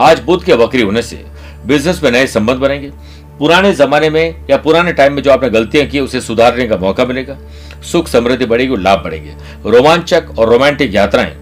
आज 0.00 0.20
बुद्ध 0.20 0.42
के 0.44 0.54
वक्री 0.54 0.82
होने 0.82 1.02
से 1.02 1.24
बिज़नेस 1.66 2.02
में 2.02 2.10
नए 2.10 2.26
संबंध 2.26 2.58
बनेंगे। 2.58 2.90
पुराने 3.38 3.72
जमाने 3.72 4.10
में 4.10 4.46
या 4.50 4.56
पुराने 4.56 4.92
टाइम 4.92 5.12
में 5.12 5.22
जो 5.22 5.30
आपने 5.30 5.50
गलतियाँ 5.50 5.86
की, 5.86 6.00
उसे 6.00 6.20
सुधारने 6.20 6.66
का 6.68 6.76
मौका 6.76 7.04
मिलेगा। 7.04 7.38
सुख 7.82 8.08
समृद्धि 8.08 8.46
बढ़ेगी 8.46 8.72
और 8.72 8.78
लाभ 8.78 9.02
बढ़ेंगे। 9.04 9.34
रोमांचक 9.66 10.38
और 10.38 10.48
रोमांटिक 10.48 10.94
यात्राएँ 10.94 11.32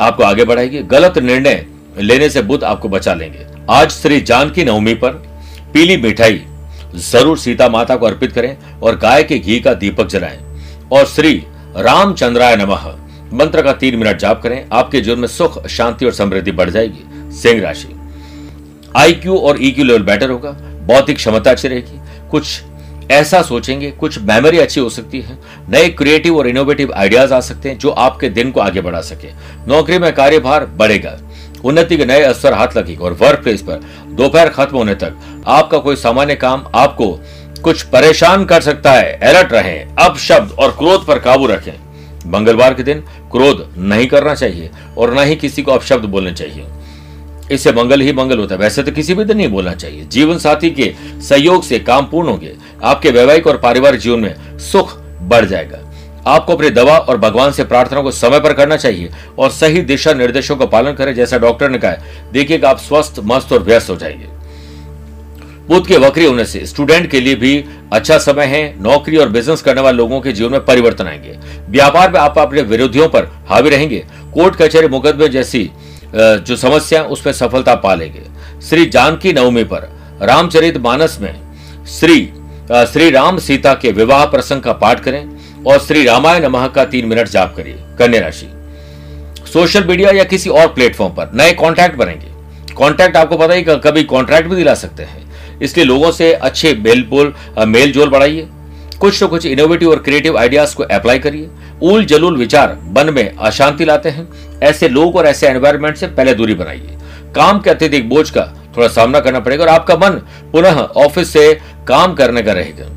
आपको 0.00 0.22
आगे 0.22 0.44
बढ़ाएगी। 0.44 0.82
गलत 0.82 1.18
निर्णय 1.18 1.64
लेने 1.98 2.28
से 2.30 2.42
बुद्ध 2.42 2.62
आपको 2.64 2.88
बचा 2.88 3.14
लेंगे। 3.14 3.46
आज 3.70 3.90
श्री 3.90 4.20
जानकी 4.20 4.64
नवमी 4.64 4.94
पर 4.94 5.10
पीली 5.74 5.96
मिठाई 5.96 6.42
ज़रूर 6.94 7.38
सीता 7.38 7.68
माता 7.68 7.96
को 7.96 8.06
अर्पित 8.06 8.32
करें 8.32 8.56
और 8.80 8.96
गाय 8.96 9.22
के 9.22 9.38
घी 9.38 9.58
का 9.60 9.74
दीपक 9.74 10.06
जलाएँ 10.06 10.38
और 10.92 11.06
श्री 11.06 11.42
रामचंद्राय 11.76 12.56
नमः। 12.56 12.96
मंत्र 13.32 13.62
का 13.62 13.72
तीन 13.72 13.96
मिनट 13.96 14.18
जाप 14.18 14.42
करें, 14.42 14.66
आपके 14.72 15.00
जीवन 15.00 15.18
में 15.18 15.28
सुख, 15.28 15.66
शांति 15.66 16.06
और 16.06 16.12
समृद्धि 16.12 16.52
बढ़ 16.52 16.70
जाएगी। 16.70 17.32
सिंह 17.32 17.62
राशि। 17.62 17.88
आईक्यू 18.96 19.36
और 19.36 19.56
ईक्यू 19.60 19.84
लेवल 19.84 20.02
बेटर 20.02 20.30
होगा, 20.30 20.50
बौद्धिक 20.86 21.16
क्षमता 21.16 21.50
अच्छी 21.50 21.68
रहेगी। 21.68 22.00
कुछ 22.30 22.62
ऐसा 23.10 23.42
सोचेंगे, 23.42 23.90
कुछ 23.90 24.18
मेमोरी 24.18 24.58
अच्छी 24.58 24.80
हो 24.80 24.88
सकती 24.88 25.20
है। 25.20 25.38
नए 25.68 25.88
क्रिएटिव 25.88 26.36
और 26.36 26.48
इनोवेटिव 26.48 26.92
आइडियाज़ 26.92 27.34
आ 27.34 27.40
सकते 27.40 27.68
हैं, 27.68 27.78
जो 27.78 27.90
आपके 27.90 28.28
दिन 28.28 28.50
को 28.50 28.60
आगे 28.60 28.80
बढ़ा 28.80 29.00
सके। 29.00 29.28
नौकरी 29.68 29.98
में 29.98 30.14
कार्यभार 30.14 30.66
बढ़ेगा। 30.66 31.18
उन्नति 31.64 31.96
के 31.96 32.04
नए 32.04 32.22
अवसर 32.22 32.52
हाथ 32.52 32.68
लगेगा 32.76 33.04
और 33.04 33.12
वर्क 33.12 33.42
प्लेस 33.42 33.62
पर 33.62 33.80
दोपहर 34.06 34.48
खत्म 34.48 34.76
होने 34.76 34.94
तक 34.94 35.12
आपका 35.46 35.78
कोई 35.78 35.96
सामान्य 35.96 36.34
काम 36.34 36.66
आपको 36.74 37.20
कुछ 37.64 37.82
परेशान 37.82 38.44
कर 38.44 38.60
सकता 38.60 38.92
है। 38.92 39.12
अलर्ट 39.12 39.52
रहें। 39.52 39.94
अब 39.98 40.16
शब्द 40.16 40.52
और 40.52 40.70
क्रोध 40.70 41.06
पर 41.06 41.18
काबू 41.18 41.46
रखें। 41.46 41.72
मंगलवार 42.26 42.74
के 42.74 42.82
दिन 42.82 43.00
क्रोध 43.32 43.74
नहीं 43.78 44.06
करना 44.06 44.34
चाहिए 44.34 44.70
और 44.98 45.14
न 45.14 45.18
ही 45.18 45.36
किसी 45.36 45.62
को 45.62 45.72
अपशब्द 45.72 46.04
बोलने 46.04 46.32
चाहिए। 46.32 46.66
इससे 47.52 47.72
मंगल 47.72 48.00
ही 48.00 48.12
मंगल 48.12 48.38
होता 48.38 48.54
है। 48.54 48.60
वैसे 48.60 48.82
तो 48.82 48.92
किसी 48.92 49.14
भी 49.14 49.24
दिन 49.24 49.36
नहीं 49.36 49.48
बोलना 49.48 49.72
चाहिए। 49.72 50.04
जीवन 50.04 50.38
साथी 50.38 50.70
के 50.70 50.94
सहयोग 51.20 51.62
से 51.62 51.78
काम 51.78 52.06
पूर्ण 52.06 52.28
होंगे। 52.28 52.54
आपके 52.84 53.10
वैवाहिक 53.10 53.46
और 53.46 53.56
पारिवारिक 53.56 54.00
जीवन 54.00 54.20
में 54.20 54.58
सुख 54.58 54.98
बढ़ 55.22 55.44
जाएगा। 55.44 55.78
आपको 56.26 56.52
अपनी 56.52 56.70
दवा 56.70 56.96
और 56.98 57.16
भगवान 57.16 57.52
से 57.52 57.64
प्रार्थना 57.64 58.00
को 58.00 58.10
समय 58.10 58.40
पर 58.40 58.52
करना 58.52 58.76
चाहिए 58.76 59.10
और 59.38 59.50
सही 59.50 59.80
दिशा 59.80 60.12
निर्देशों 60.12 60.56
का 60.56 60.66
पालन 60.66 60.92
करें। 60.92 61.14
जैसा 61.14 61.38
डॉक्टर 61.38 61.70
ने 61.70 61.78
कहा 61.78 61.96
देखिएगा 62.32 62.70
आप 62.70 62.78
स्वस्थ, 62.78 63.16
मस्त 63.24 63.52
और 63.52 63.62
व्यस्त 63.62 63.90
हो 63.90 63.96
जाएँगे। 63.96 64.41
बुद्ध 65.68 65.86
के 65.86 65.96
वक्री 65.96 66.24
होने 66.24 66.44
से 66.44 66.64
स्टूडेंट 66.66 67.10
के 67.10 67.20
लिए 67.20 67.34
भी 67.34 67.64
अच्छा 67.92 68.18
समय 68.18 68.44
है, 68.44 68.82
नौकरी 68.82 69.16
और 69.16 69.28
बिज़नेस 69.28 69.62
करने 69.62 69.80
वाले 69.80 69.96
लोगों 69.96 70.20
के 70.20 70.32
जीवन 70.32 70.52
में 70.52 70.64
परिवर्तन 70.64 71.06
आएँगे। 71.06 71.38
व्यापार 71.70 72.10
में 72.12 72.18
आप 72.20 72.38
अपने 72.38 72.62
विरोधियों 72.62 73.08
पर 73.08 73.28
हावी 73.48 73.70
रहेंगे। 73.70 74.04
कोर्ट 74.34 74.56
कचहरी 74.56 74.88
मुकदमे 74.88 75.28
जैसी 75.28 75.70
जो 76.14 76.56
समस्या 76.56 77.02
उसमें 77.04 77.32
सफलता 77.32 77.74
पा 77.76 77.94
लेंगे। 77.94 78.22
श्री 78.68 78.86
जानकी 78.86 79.32
नवमी 79.32 79.64
पर 79.64 79.88
रामचरित 80.22 80.76
मानस 80.78 81.18
में 81.20 81.34
श्री 81.90 82.20
श्री 82.88 83.10
राम 83.10 83.38
सीता 83.38 83.72
के 83.74 83.90
विवाह 83.92 84.24
प्रसंग 84.26 84.60
का 84.62 84.72
पाठ 84.72 85.00
करें 85.00 85.64
और 85.66 85.78
श्री 85.78 86.04
रामायण 86.04 86.44
नमः 86.44 86.66
का 86.66 86.84
तीन 86.84 87.06
मिनट 87.06 87.28
जाप 87.28 87.54
करिए, 87.56 87.78
कन्या 87.98 88.20
राशि। 88.20 88.46
सोशल 89.52 89.84
मीडिया 89.84 90.10
या 90.10 90.24
किसी 90.24 90.50
और 90.50 90.66
प्लेटफॉर्म 90.66 91.14
पर 91.14 91.30
नए 91.34 91.52
कॉन्ट्रैक्ट 91.52 91.96
बनेंगे। 91.96 92.74
कॉन्ट्रैक्ट 92.74 93.16
आपको 93.16 93.36
पता 93.36 93.54
ही 93.54 93.62
कभी 93.62 94.02
कॉन्ट्रैक्ट 94.04 94.48
भी 94.48 94.56
दिला 94.56 94.74
सकते 94.74 95.02
हैं। 95.02 95.30
इसलिए 95.62 95.86
लोगों 95.86 96.10
से 96.12 96.32
अच्छे 96.34 96.74
मेल 96.76 97.02
बोल 97.04 97.32
मेल 97.58 97.92
जोल 97.92 98.10
बढ़ाइए। 98.10 98.48
कुछ 99.00 99.22
न 99.22 99.26
कुछ 99.26 99.46
इनोवेटिव 99.46 99.90
और 99.90 99.98
क्रिएटिव 99.98 100.38
आइडियाज़ 100.38 100.74
को 100.76 100.82
अप्लाई 100.84 101.18
करिए। 101.18 101.48
उल 101.82 102.04
जलूल 102.04 102.36
विचार 102.36 102.76
मन 102.88 103.12
में 103.14 103.28
अशांति 103.28 103.84
लाते 103.84 104.08
हैं। 104.08 104.28
ऐसे 104.62 104.88
लोग 104.88 105.16
और 105.16 105.26
ऐसे 105.26 105.48
एनवायरमेंट 105.48 105.96
से 105.96 106.06
पहले 106.08 106.34
दूरी 106.34 106.54
बनाइए। 106.54 106.98
काम 107.34 107.60
के 107.60 107.70
अत्यधिक 107.70 108.08
बोझ 108.08 108.28
का 108.30 108.42
थोड़ा 108.76 108.88
सामना 108.90 109.20
करना 109.20 109.40
पड़ेगा 109.40 109.64
और 109.64 109.70
आपका 109.70 109.96
मन 109.96 110.20
पुनः 110.52 110.78
ऑफ़िस 110.78 111.32
से 111.32 111.52
काम 111.88 112.14
करने 112.14 112.42
का 112.42 112.52
रहेगा। 112.52 112.88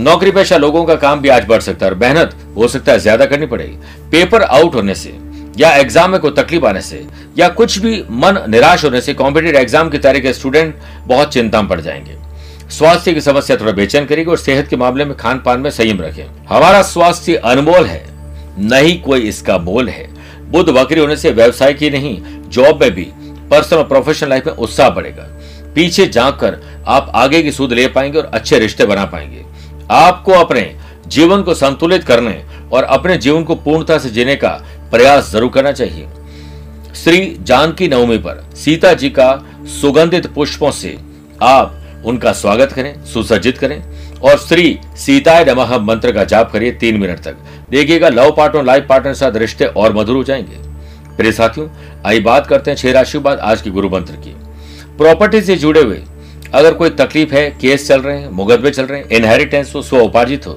नौकरी 0.00 0.30
पेशा 0.30 0.56
लोगों 0.56 0.84
का 0.84 0.94
काम 0.96 1.20
भी 1.20 1.28
आज 1.28 1.46
बढ़ 1.46 1.60
सकता 1.60 1.86
है 1.86 1.92
और 1.92 1.98
मेहनत 1.98 2.34
हो 2.56 2.68
सकता 2.68 2.92
है, 2.92 2.98
ज़्यादा 2.98 3.26
करनी 3.26 3.46
पड़ेगी। 3.46 3.76
पेपर 4.10 4.42
आउट 4.42 4.74
होने 4.74 4.94
से 4.94 5.10
या 5.58 5.70
एग्ज़ाम 5.72 6.10
में 6.10 6.20
कोई 6.20 6.30
तकलीफ़ 6.32 6.64
आने 6.66 6.80
से, 6.80 7.04
या 7.38 7.48
कुछ 7.50 7.78
भी 7.78 8.02
मन 8.12 8.44
निराश 8.48 8.84
होने 8.84 9.00
से 9.00 9.14
कॉम्पिटेटिव 9.14 9.60
एग्ज़ाम 9.60 9.88
की 9.90 9.98
तैयारी 9.98 10.20
के 10.20 10.32
स्टूडेंट 10.32 10.74
बहुत 11.06 11.32
चिंता 11.32 11.62
में 11.62 11.68
पड़ 11.70 11.80
जाएँगे। 11.80 12.16
स्वास्थ्य 12.70 13.12
की 13.14 13.20
समस्या 13.20 13.56
थोड़ा 13.56 13.72
बेचैन 13.72 14.04
करेगी 14.06 14.30
और 14.30 14.38
सेहत 14.38 14.68
के 14.68 14.76
मामले 14.76 15.04
में 15.04 15.16
खान 15.16 15.38
पान 15.38 15.60
में 15.60 15.70
संयम 15.70 16.00
रखें। 16.02 16.24
हमारा 16.48 16.82
स्वास्थ्य 16.84 17.34
अनमोल 17.34 17.86
है 17.86 18.02
नहीं 18.60 19.00
कोई 19.02 19.20
इसका 19.20 19.58
मोल 19.58 19.88
है। 19.88 20.06
बुद्ध 20.50 20.68
बकरी 20.70 21.00
होने 21.00 21.16
से 21.16 21.30
व्यवसाय 21.30 21.72
की 21.74 21.90
नहीं 21.90 22.18
जॉब 22.48 22.82
में 22.82 22.90
भी 22.90 23.06
पर्सनल 23.50 23.78
और 23.78 23.86
प्रोफेशनल 23.88 24.30
लाइफ 24.30 24.46
में 24.46 24.54
उत्साह 24.54 24.90
बढ़ेगा। 24.90 25.22
पीछे 25.74 26.06
जाकर 26.06 26.60
आप 26.88 27.12
आगे 27.14 27.42
की 27.42 27.52
सूद 27.52 27.72
ले 27.72 27.86
पाएँगे 27.88 28.18
और 28.18 28.30
अच्छे 28.34 28.58
रिश्ते 28.58 28.86
बना 28.86 29.04
पाएँगे। 29.04 29.44
आपको 29.90 30.32
अपने 30.34 30.74
जीवन 31.06 31.42
को 31.42 31.54
संतुलित 31.54 32.04
करने 32.04 32.42
और 32.72 32.84
अपने 32.84 33.16
जीवन 33.16 33.44
को 33.44 33.54
पूर्णता 33.56 33.98
से 33.98 34.10
जीने 34.10 34.34
का 34.36 34.50
प्रयास 34.90 35.30
ज़रूर 35.32 35.50
करना 35.50 35.72
चाहिए। 35.72 36.06
श्री 36.94 37.36
जानकी 37.42 37.88
नवमी 37.88 38.18
पर 38.18 38.44
सीता 38.56 38.92
जी 38.94 39.10
का 39.10 39.32
सुगंधित 39.80 40.26
पुष्पों 40.26 40.70
से 40.72 40.96
आप 41.42 41.74
उनका 42.06 42.32
स्वागत 42.34 42.72
करें, 42.72 43.04
सुसज्जित 43.04 43.58
करें 43.58 43.82
और 44.20 44.36
श्री 44.38 44.78
सीताय 44.96 45.44
नमः 45.44 45.76
मंत्र 45.80 46.12
का 46.12 46.24
जाप 46.24 46.50
करिए 46.52 46.72
तीन 46.72 47.00
मिनट 47.00 47.20
तक। 47.20 47.36
देखिएगा, 47.70 48.08
लव 48.08 48.30
पार्टनर 48.36 48.64
लाइफ 48.64 48.86
पार्टनर 48.88 49.12
के 49.12 49.18
साथ 49.18 49.36
रिश्ते 49.36 49.64
और 49.66 49.96
मधुर 49.96 50.16
हो 50.16 50.24
जाएँगे। 50.24 50.66
प्रिय 51.16 51.32
साथियों 51.32 51.68
आई 52.06 52.20
बात 52.20 52.46
करते 52.46 52.70
हैं 52.70 52.76
छह 52.76 52.92
राशि 52.92 53.18
बाद 53.18 53.38
आज 53.40 53.62
के 53.62 53.70
गुरु 53.70 53.88
मंत्र 53.90 54.14
की। 54.16 54.34
प्रॉपर्टी 54.98 55.40
से 55.40 55.56
जुड़े 55.56 55.80
हुए 55.80 56.02
अगर 56.54 56.74
कोई 56.74 56.90
तकलीफ़ 56.92 57.34
है, 57.34 57.50
केस 57.52 57.88
चल 57.88 58.00
रहे 58.00 58.18
हैं 58.18 58.30
मुकदमे 58.30 58.70
चल 58.70 58.84
रहे 58.84 59.00
हैं 59.00 59.08
इनहेरिटेंस 59.08 59.74
हो, 59.74 59.82
स्व 59.82 59.98
उपार्जित 59.98 60.46
हो 60.46 60.52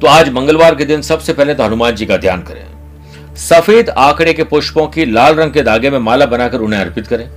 तो 0.00 0.06
आज 0.06 0.28
मंगलवार 0.30 0.74
के 0.74 0.84
दिन 0.84 1.02
सबसे 1.02 1.32
पहले 1.32 1.54
तो 1.54 1.64
हनुमान 1.64 1.94
जी 1.94 2.06
का 2.06 2.16
ध्यान 2.16 2.42
करें। 2.42 2.64
सफ़ेद 3.38 3.90
आंकड़े 3.90 4.32
के 4.34 4.44
पुष्पों 4.44 4.86
की 4.86 5.04
लाल 5.04 5.34
रंग 5.34 5.52
के 5.52 5.62
धागे 5.62 5.90
में 5.90 5.98
माला 5.98 6.26
बनाकर 6.26 6.60
उन्हें 6.60 6.80
अर्पित 6.80 7.06
करें 7.06 7.28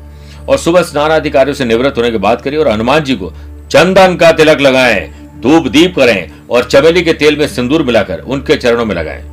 और 0.45 0.57
सुबह 0.57 0.81
स्नान 0.81 1.11
अधिकारियों 1.11 1.55
से 1.55 1.65
निवृत्त 1.65 1.97
होने 1.97 2.11
की 2.11 2.17
बात 2.17 2.41
करिए 2.41 2.59
और 2.59 2.67
हनुमान 2.67 3.03
जी 3.03 3.15
को 3.15 3.31
चंदन 3.71 4.15
का 4.15 4.31
तिलक 4.31 4.61
लगाएँ, 4.61 5.09
धूप 5.41 5.67
दीप 5.67 5.95
करें 5.95 6.31
और 6.49 6.63
चमेली 6.63 7.01
के 7.01 7.13
तेल 7.13 7.37
में 7.37 7.47
सिंदूर 7.47 7.83
मिलाकर 7.83 8.19
उनके 8.19 8.55
चरणों 8.55 8.85
में 8.85 8.95
लगाएँ। 8.95 9.23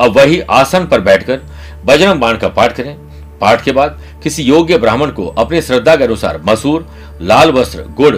अब 0.00 0.16
वही 0.16 0.40
आसन 0.40 0.86
पर 0.86 1.00
बैठकर 1.00 1.40
बजरंग 1.84 2.20
बाण 2.20 2.36
का 2.36 2.48
पाठ 2.48 2.76
करें। 2.76 2.96
पाठ 3.40 3.64
के 3.64 3.72
बाद 3.72 4.00
किसी 4.22 4.42
योग्य 4.42 4.78
ब्राह्मण 4.78 5.10
को 5.10 5.26
अपनी 5.28 5.60
श्रद्धा 5.62 5.96
के 5.96 6.04
अनुसार 6.04 6.40
मसूर, 6.44 6.86
लाल 7.22 7.50
वस्त्र, 7.52 7.84
गुड़ 7.96 8.16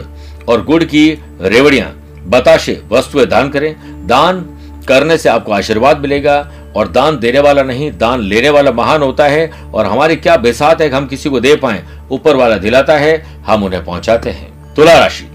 और 0.48 0.64
गुड़ 0.64 0.82
की 0.84 1.08
रेवड़ियाँ, 1.42 1.88
बताशे 2.26 2.80
वस्तुएँ 2.90 3.26
दान 3.26 3.48
करें। 3.48 3.74
दान 4.06 4.44
करने 4.90 5.18
से 5.18 5.28
आपको 5.28 5.52
आशीर्वाद 5.52 5.98
मिलेगा 6.00 6.36
और 6.76 6.88
दान 6.90 7.18
देने 7.18 7.40
वाला 7.40 7.62
नहीं, 7.62 7.90
दान 7.92 8.20
लेने 8.22 8.50
वाला 8.50 8.72
महान 8.72 9.02
होता 9.02 9.26
है 9.26 9.50
और 9.74 9.86
हमारी 9.86 10.16
क्या 10.18 10.36
बेसात 10.38 10.80
है 10.80 10.88
कि 10.88 10.96
हम 10.96 11.06
किसी 11.06 11.30
को 11.30 11.40
दे 11.40 11.54
पाए, 11.56 11.82
ऊपर 12.10 12.36
वाला 12.36 12.56
दिलाता 12.58 12.96
है, 12.98 13.42
हम 13.46 13.64
उन्हें 13.64 13.84
पहुंचाते 13.84 14.30
हैं। 14.30 14.74
तुला 14.74 14.98
राशि। 14.98 15.26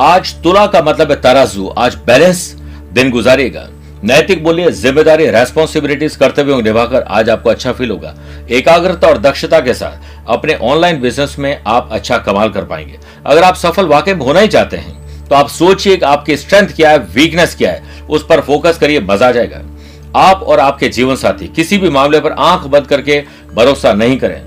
आज 0.00 0.34
तुला 0.42 0.66
का 0.66 0.82
मतलब 0.82 1.10
है 1.10 1.20
तराजू, 1.20 1.66
आज 1.68 1.96
बैलेंस 2.06 2.54
दिन 2.92 3.10
गुजारेगा। 3.10 3.66
नैतिक 4.04 4.42
मूल्य 4.42 4.70
ज़िम्मेदारी 4.72 5.26
रेस्पॉन्सिबिलिटीज 5.28 6.16
कर्तव्यों 6.16 6.60
निभाकर 6.62 7.02
आज 7.02 7.30
आपको 7.30 7.50
अच्छा 7.50 7.72
फील 7.72 7.90
होगा। 7.90 8.14
एकाग्रता 8.50 9.08
और 9.08 9.18
दक्षता 9.18 9.60
के 9.60 9.74
साथ 9.74 10.28
अपने 10.28 10.54
ऑनलाइन 10.64 11.00
बिज़नेस 11.00 11.34
में 11.38 11.62
आप 11.66 11.88
अच्छा 11.92 12.18
कमाल 12.18 12.50
कर 12.50 12.64
पाएँगे। 12.64 12.98
अगर 13.26 13.42
आप 13.42 13.54
सफल 13.56 13.86
वाकई 13.86 14.12
होना 14.14 14.40
ही 14.40 14.48
चाहते 14.48 14.76
हैं 14.76 15.07
तो 15.30 15.34
आप 15.34 15.48
सोचिए 15.50 15.96
कि 15.96 16.04
आपकी 16.06 16.36
स्ट्रेंथ 16.36 16.68
क्या 16.68 16.90
है 16.90 16.98
वीकनेस 17.14 17.54
क्या 17.54 17.70
है। 17.70 18.06
उस 18.06 18.24
पर 18.26 18.40
फोकस 18.40 18.78
करिए 18.78 19.00
मज़ा 19.02 19.28
आ 19.28 19.30
जाएगा। 19.32 19.62
आप 20.18 20.42
और 20.42 20.60
आपके 20.60 20.88
जीवन 20.88 21.16
साथी 21.16 21.46
किसी 21.56 21.78
भी 21.78 21.90
मामले 21.90 22.20
पर 22.20 22.32
आँख 22.32 22.66
बंद 22.66 22.86
करके 22.86 23.20
भरोसा 23.54 23.92
नहीं 23.94 24.18
करें। 24.18 24.40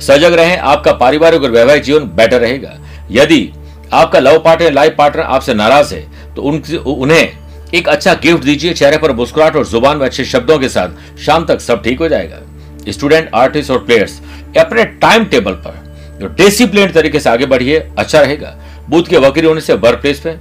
सजग 0.00 0.34
रहें 0.34 0.56
आपका 0.58 0.92
पारिवारिक 0.94 1.42
और 1.42 1.50
वैवाहिक 1.50 1.82
जीवन 1.82 2.04
बेटर 2.16 2.40
रहेगा। 2.40 2.78
यदि 3.10 3.50
आपका 3.92 4.18
लव 4.18 4.38
पार्टनर 4.38 4.72
लाइफ 4.72 4.94
पार्टनर 4.98 5.22
आपसे 5.22 5.54
नाराज़ 5.54 5.94
है 5.94 6.00
तो 6.34 6.42
उन, 6.42 6.62
उन्हें 6.86 7.28
एक 7.74 7.88
अच्छा 7.88 8.14
गिफ्ट 8.14 8.44
दीजिए 8.44 8.72
चेहरे 8.74 8.98
पर 8.98 9.12
मुस्कुराहट 9.12 9.56
और 9.56 9.66
ज़ुबान 9.66 9.96
में 9.96 10.04
अच्छे 10.06 10.24
शब्दों 10.24 10.58
के 10.58 10.68
साथ 10.68 11.18
शाम 11.18 11.44
तक 11.44 11.60
सब 11.60 11.82
ठीक 11.82 11.98
हो 11.98 12.08
जाएगा। 12.08 12.40
स्टूडेंट 12.88 13.30
आर्टिस्ट 13.34 13.70
और 13.70 13.78
प्लेयर्स 13.78 14.20
अपने 14.58 14.84
टाइम 15.02 15.24
टेबल 15.26 15.52
पर 15.66 16.34
डिसिप्लिन 16.36 16.92
तरीके 16.92 17.20
से 17.20 17.30
आगे 17.30 17.46
बढ़िए 17.46 17.78
अच्छा 17.98 18.20
रहेगा। 18.20 18.54
बुद्ध 18.88 19.06
के 19.08 19.18
वकील 19.18 19.44
होने 19.44 19.60
से 19.60 19.74
वर्क 19.74 20.00
प्लेस 20.00 20.20
पे। 20.20 20.36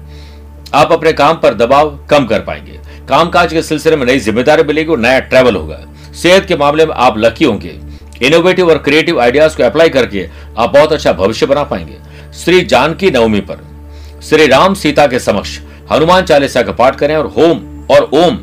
आप 0.73 0.91
अपने 0.91 1.13
काम 1.13 1.35
पर 1.35 1.53
दबाव 1.53 1.89
कम 2.09 2.25
कर 2.25 2.39
पाएँगे। 2.39 2.79
कामकाज 3.09 3.53
के 3.53 3.61
सिलसिले 3.61 3.95
में 3.95 4.05
नई 4.05 4.19
ज़िम्मेदारी 4.19 4.63
मिलेगी 4.63 4.91
और 4.91 4.99
नया 4.99 5.19
ट्रैवल 5.19 5.55
होगा। 5.55 5.79
सेहत 6.13 6.45
के 6.45 6.55
मामले 6.55 6.85
में 6.85 6.93
आप 6.95 7.17
लकी 7.17 7.45
होंगे। 7.45 7.75
इनोवेटिव 8.21 8.69
और 8.69 8.77
क्रिएटिव 8.77 9.19
आइडियाज़ 9.21 9.57
को 9.57 9.63
अप्लाई 9.63 9.89
करके 9.89 10.27
आप 10.57 10.73
बहुत 10.73 10.93
अच्छा 10.93 11.13
भविष्य 11.13 11.45
बना 11.45 11.63
पाएँगे। 11.63 11.97
श्री 12.33 12.61
जानकी 12.65 13.11
नवमी 13.11 13.39
पर। 13.41 13.59
श्री 14.23 14.47
राम 14.47 14.73
सीता 14.73 15.07
के 15.07 15.19
समक्ष 15.19 15.59
हनुमान 15.91 16.25
चालीसा 16.25 16.61
का 16.61 16.71
पाठ 16.71 16.95
करें 16.95 17.15
और 17.15 17.27
होम 17.27 17.59
और 17.91 18.09
ओम 18.13 18.39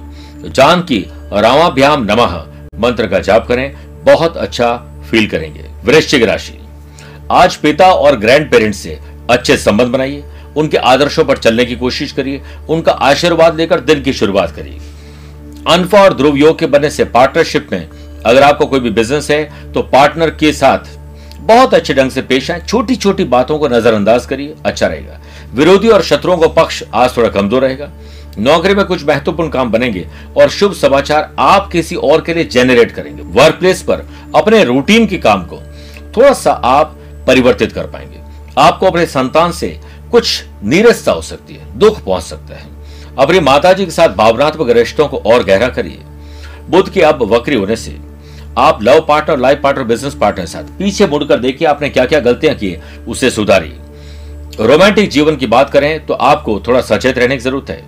जान 0.47 0.81
की 0.83 0.99
रामाभ्याम 1.33 2.05
नमः 2.05 2.37
मंत्र 2.81 3.07
का 3.07 3.19
जाप 3.21 3.47
करें। 3.49 3.75
बहुत 4.05 4.37
अच्छा 4.37 4.75
फील 5.11 5.29
करेंगे। 5.29 5.65
वृश्चिक 5.85 6.23
राशि। 6.23 6.59
आज 7.33 7.57
पिता 7.57 7.91
और 7.93 8.17
ग्रैंड 8.17 8.51
पेरेंट्स 8.51 8.79
से 8.79 8.99
अच्छे 9.31 9.57
संबंध 9.57 9.89
बनाइए, 9.89 10.25
उनके 10.57 10.77
आदर्शों 10.77 11.25
पर 11.25 11.39
चलने 11.39 11.65
की 11.65 11.77
कोशिश 11.77 12.13
करिए, 12.13 12.43
उनका 12.69 12.93
आशीर्वाद 12.93 13.57
लेकर 13.57 13.81
दिन 13.83 14.03
की 14.03 14.13
शुरुआत 14.13 14.51
करिए। 14.51 14.81
अनफा 15.69 16.03
और 16.03 16.15
ध्रुव 16.15 16.37
योग 16.37 16.59
के 16.59 16.67
बनने 16.67 16.91
से 16.91 17.05
पार्टनरशिप 17.07 17.69
में 17.73 17.89
अगर 18.23 18.43
आपको 18.43 18.67
कोई 18.67 18.81
भी 18.81 18.91
बिज़नेस 18.91 19.31
है 19.31 19.73
तो 19.73 19.83
पार्टनर 19.85 20.31
के 20.33 20.53
साथ 20.53 20.97
बहुत 21.41 21.75
अच्छे 21.75 21.95
ढंग 21.95 22.11
से 22.11 22.23
पेश 22.23 22.51
आए 22.51 22.61
छोटी 22.61 22.97
छोटी 22.97 23.25
बातों 23.27 23.59
को 23.59 23.69
नजरअंदाज 23.69 24.27
करिए 24.27 24.55
अच्छा 24.67 24.87
रहेगा। 24.87 25.21
विरोधी 25.55 25.89
और 25.89 26.03
शत्रुओं 26.03 26.37
का 26.39 26.49
पक्ष 26.55 26.83
आज 26.95 27.17
थोड़ा 27.17 27.29
कमज़ोर 27.31 27.63
रहेगा। 27.63 27.91
नौकरी 28.39 28.75
में 28.75 28.85
कुछ 28.85 29.05
महत्वपूर्ण 29.07 29.49
काम 29.49 29.71
बनेंगे 29.71 30.07
और 30.37 30.49
शुभ 30.51 30.73
समाचार 30.75 31.35
आप 31.39 31.69
किसी 31.73 31.97
और 31.97 32.23
के 32.23 32.35
लिए 32.35 32.45
जेनरेट 32.47 32.93
करेंगे। 32.93 33.23
वर्क 33.35 33.55
प्लेस 33.55 33.83
पर 33.83 34.07
अपने 34.37 34.63
रूटीन 34.65 35.07
के 35.07 35.19
काम 35.19 35.45
को 35.45 35.61
थोड़ा 36.17 36.33
सा 36.35 36.53
आप 36.53 36.97
परिवर्तित 37.27 37.73
कर 37.73 37.87
पाएँगे। 37.87 38.14
आपको 38.57 38.87
अपने 38.87 39.07
संतान 39.09 39.53
से 39.53 39.79
कुछ 40.11 40.45
नीरसता 40.65 41.13
हो 41.13 41.23
सकती 41.23 41.55
है, 41.55 41.79
दुख 41.79 42.01
पहुँच 42.01 42.23
सकता 42.23 42.55
है। 42.55 42.73
अपनी 43.19 43.41
माताजी 43.43 43.85
के 43.85 43.91
साथ 43.91 44.15
भावनात्मक 44.17 44.71
रिश्तों 44.71 45.07
को 45.09 45.17
और 45.27 45.45
गहरा 45.45 45.69
करिए। 45.71 45.99
बुद्ध 46.71 46.89
की 46.89 47.01
अब 47.03 47.23
वक्री 47.33 47.57
होने 47.57 47.77
से 47.77 47.97
आप 48.59 48.83
love 48.83 49.01
partner, 49.09 49.39
life 49.39 49.61
partner, 49.63 49.85
business 49.85 50.15
partner 50.17 50.47
साथ 50.47 50.79
पीछे 50.79 51.07
मुड़कर 51.07 51.39
देखिए, 51.39 51.69
आपने 51.69 51.89
क्या 51.91 52.05
क्या 52.07 52.21
गलतियाँ 52.21 52.55
की 52.55 52.77
उसे 53.09 53.31
सुधारी 53.33 53.73
रोमांटिक 54.61 55.11
जीवन 55.11 55.37
की 55.37 55.47
बात 55.49 55.71
करें 55.71 56.07
तो 56.07 56.15
आपको 56.15 56.59
थोड़ा 56.67 56.81
सचेत 56.83 57.19
रहने 57.19 57.37
की 57.37 57.43
ज़रूरत 57.43 57.71
है। 57.71 57.83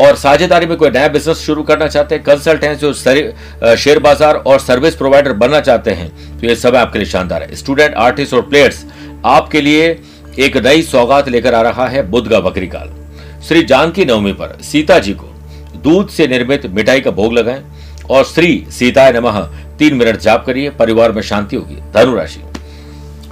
और 0.00 0.16
साझेदारी 0.16 0.66
में 0.66 0.76
कोई 0.78 0.90
नया 0.90 1.08
बिज़नेस 1.08 1.36
शुरू 1.38 1.62
करना 1.62 1.86
चाहते 1.88 2.14
हैं 2.14 2.24
कंसल्टेंट 2.24 2.78
जो 2.78 2.92
शेयर 2.92 3.98
बाज़ार 4.00 4.34
और 4.36 4.58
सर्विस 4.60 4.94
प्रोवाइडर 4.96 5.32
बनना 5.34 5.60
चाहते 5.60 5.90
हैं 5.92 6.38
तो 6.38 6.46
ये 6.46 6.56
सब 6.56 6.76
आपके 6.76 6.98
लिए 6.98 7.08
शानदार 7.08 7.42
है। 7.42 7.54
स्टूडेंट, 7.56 7.94
आर्टिस्ट 7.94 8.34
और 8.34 8.42
प्लेयर्स 8.42 8.84
आपके 9.24 9.60
लिए 9.60 9.88
एक 10.38 10.56
नई 10.56 10.82
सौगात 10.82 11.28
लेकर 11.28 11.54
आ 11.54 11.60
रहा 11.62 11.86
है 11.88 12.02
बुद्ध 12.10 12.28
का 12.30 12.40
बकरी 12.40 12.66
काल 12.66 12.94
श्री 13.48 13.62
जानकी 13.62 14.04
नवमी 14.04 14.32
पर 14.32 14.58
सीता 14.62 14.98
जी 14.98 15.12
को 15.12 15.26
दूध 15.76 16.08
से 16.08 16.26
निर्मित 16.26 16.66
मिठाई 16.66 17.00
का 17.00 17.10
भोग 17.10 17.32
लगाएँ 17.32 17.62
और 18.10 18.24
श्री 18.24 18.66
सीताय 18.70 19.12
नमः 19.12 19.40
तीन 19.78 19.94
मिनट 19.94 20.16
जाप 20.16 20.44
करिए, 20.46 20.70
परिवार 20.70 21.12
में 21.12 21.22
शांति 21.22 21.56
होगी 21.56 21.76
धनुराशि 21.94 22.40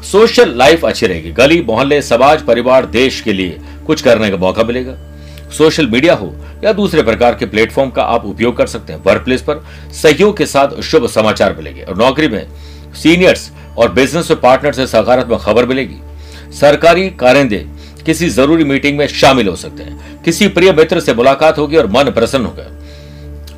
सोशल 0.05 0.55
लाइफ 0.57 0.85
अच्छी 0.85 1.07
रहेगी, 1.07 1.31
गली, 1.33 1.61
मोहल्ले, 1.62 2.00
समाज, 2.03 2.43
परिवार, 2.43 2.87
देश 2.87 3.21
के 3.21 3.33
लिए 3.33 3.59
कुछ 3.87 4.03
करने 4.03 4.31
का 4.31 4.37
मौका 4.37 4.64
मिलेगा। 4.64 4.97
सोशल 5.50 5.87
मीडिया 5.87 6.14
हो 6.14 6.35
या 6.64 6.73
दूसरे 6.73 7.03
प्रकार 7.03 7.35
के 7.35 7.47
प्लेटफॉर्म 7.47 7.91
का 7.91 8.03
आप 8.03 8.25
उपयोग 8.25 8.57
कर 8.57 8.67
सकते 8.67 8.93
हैं। 8.93 9.03
वर्क 9.05 9.25
प्लेस 9.25 9.43
पर 9.43 9.64
सहयोग 10.03 10.37
के 10.37 10.47
साथ 10.47 10.81
शुभ 10.83 11.07
समाचार 11.07 11.55
मिलेंगे 11.57 11.83
और 11.83 11.97
नौकरी 11.99 12.29
में 12.29 12.47
सीनियर्स 13.03 13.50
और 13.78 13.93
बिज़नेस 13.93 14.31
पार्टनर 14.33 14.73
से 14.73 14.87
सकारात्मक 14.87 15.40
खबर 15.40 15.66
मिलेगी। 15.66 15.97
सरकारी 16.52 17.09
कारिंदे 17.11 17.66
किसी 18.07 18.28
ज़रूरी 18.28 18.64
मीटिंग 18.64 18.99
में 18.99 19.07
शामिल 19.09 19.49
हो 19.49 19.57
सकते 19.57 19.83
हैं। 19.83 20.23
किसी 20.23 20.49
प्रिय 20.49 20.73
मित्र 20.73 21.00
से 21.00 21.14
मुलाकात 21.14 21.59
होगी 21.59 21.76
और 21.76 21.87
मन 21.87 22.11
प्रसन्न 22.11 22.45
होगा। 22.45 22.71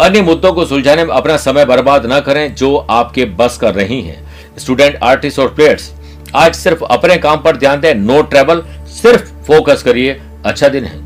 अन्य 0.01 0.23
मुद्दों 0.23 0.53
को 0.53 0.65
सुलझाने 0.67 1.05
में 1.05 1.15
अपना 1.15 1.37
समय 1.37 1.65
बर्बाद 1.65 2.07
न 2.07 2.21
करें, 2.21 2.55
जो 2.55 2.77
आपके 2.77 3.25
बस 3.25 3.59
कर 3.59 3.75
रही 3.75 4.01
हैं। 4.03 4.25
स्टूडेंट 4.59 4.99
आर्टिस्ट 5.03 5.39
और 5.39 5.55
प्लेयर्स 5.55 5.93
आज 6.35 6.55
सिर्फ़ 6.55 6.85
अपने 6.85 7.17
काम 7.17 7.41
पर 7.41 7.57
ध्यान 7.57 7.81
दें 7.81 7.95
नो 7.95 8.23
ट्रेवल 8.23 8.63
सिर्फ़ 8.89 9.31
फोकस 9.47 9.83
करिए। 9.83 10.21
अच्छा 10.47 10.69
दिन 10.69 10.85
है। 10.85 11.05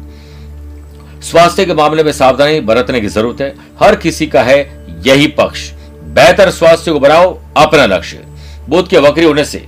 स्वास्थ्य 1.20 1.64
के 1.64 1.74
मामले 1.74 2.02
में 2.04 2.12
सावधानी 2.12 2.60
बरतने 2.60 3.00
की 3.00 3.08
ज़रूरत 3.08 3.40
है। 3.40 3.54
हर 3.80 3.94
किसी 3.94 4.26
का 4.26 4.42
है 4.42 4.58
यही 5.06 5.26
पक्ष। 5.26 5.70
बेहतर 6.10 6.50
स्वास्थ्य 6.50 6.92
को 6.92 7.00
बनाओ, 7.00 7.38
अपना 7.56 7.86
लक्ष्य। 7.86 8.22
बुद्ध 8.70 8.88
के 8.88 8.98
वक्री 8.98 9.24
होने 9.24 9.44
से 9.44 9.66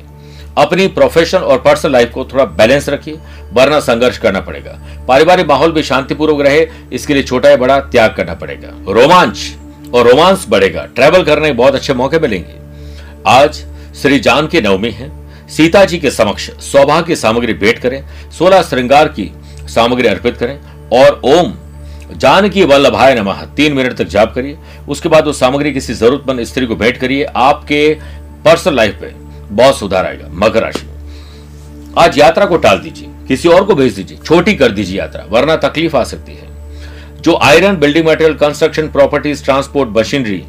अपनी 0.58 0.86
प्रोफेशन 0.86 1.38
और 1.38 1.58
पर्सनल 1.58 1.92
लाइफ 1.92 2.10
को 2.10 2.24
थोड़ा 2.24 2.44
बैलेंस 2.44 2.88
रखिए, 2.88 3.18
वरना 3.52 3.78
संघर्ष 3.80 4.18
करना 4.18 4.40
पड़ेगा। 4.40 4.78
पारिवारिक 5.08 5.46
माहौल 5.48 5.72
भी 5.72 5.82
शांतिपूर्वक 5.82 6.40
रहे, 6.40 6.66
इसके 6.92 7.14
लिए 7.14 7.22
छोटा 7.22 7.50
या 7.50 7.56
बड़ा 7.56 7.78
त्याग 7.80 8.14
करना 8.14 8.34
पड़ेगा। 8.34 8.68
रोमांच 8.92 9.38
और 9.94 10.08
रोमांस 10.08 10.46
बढ़ेगा। 10.48 10.84
ट्रैवल 10.94 11.22
करने 11.22 11.46
के 11.46 11.52
बहुत 11.52 11.74
अच्छे 11.74 11.94
मौके 11.94 12.18
मिलेंगे। 12.18 12.60
आज 13.26 13.64
श्री 14.02 14.18
जान 14.18 14.46
की 14.46 14.60
नवमी 14.60 14.90
है। 14.90 15.10
सीता 15.48 15.84
जी 15.84 15.98
के 15.98 16.10
समक्ष 16.10 16.50
सौभाग्य 16.62 17.06
की 17.06 17.16
सामग्री 17.16 17.54
भेंट 17.54 17.78
करें, 17.78 18.04
सोलह 18.30 18.62
श्रृंगार 18.62 19.08
की 19.08 19.30
सामग्री 19.68 20.08
अर्पित 20.08 20.36
करें 20.36 20.58
और 20.92 21.20
ओम 21.24 21.54
जानकी 22.16 22.64
वल्लभाय 22.64 23.14
नमः। 23.14 23.44
तीन 23.56 23.72
मिनट 23.72 23.96
तक 23.96 24.04
जाप 24.04 24.34
करिए। 24.34 24.56
उसके 24.88 25.08
बाद 25.08 25.26
वो 25.26 25.32
सामग्री 25.32 25.72
किसी 25.72 25.94
जरूरतमंद 25.94 26.44
स्त्री 26.44 26.66
को 26.66 26.76
भेंट 26.76 26.96
करिए। 26.96 27.24
आपके 27.24 27.96
पर्सनल 28.44 28.74
लाइफ 28.74 28.98
पे 29.00 29.12
बहुत 29.54 29.78
सुधार 29.78 30.06
आएगा, 30.06 30.28
मकर 30.30 30.62
राशि 30.62 30.86
आज 31.98 32.18
यात्रा 32.18 32.46
को 32.46 32.56
टाल 32.56 32.78
दीजिए, 32.78 33.08
किसी 33.28 33.48
और 33.48 33.64
को 33.64 33.74
भेज 33.74 33.94
दीजिए, 33.94 34.18
छोटी 34.24 34.54
कर 34.54 34.70
दीजिए 34.70 34.98
यात्रा, 34.98 35.24
वरना 35.30 35.56
तकलीफ़ 35.56 35.96
आ 35.96 36.04
सकती 36.04 36.32
है। 36.32 36.50
जो 37.20 37.36
iron 37.42 37.76
building 37.76 38.08
material 38.08 38.34
construction 38.34 38.88
properties 38.88 39.44
transport 39.44 39.90
machinery 39.90 40.42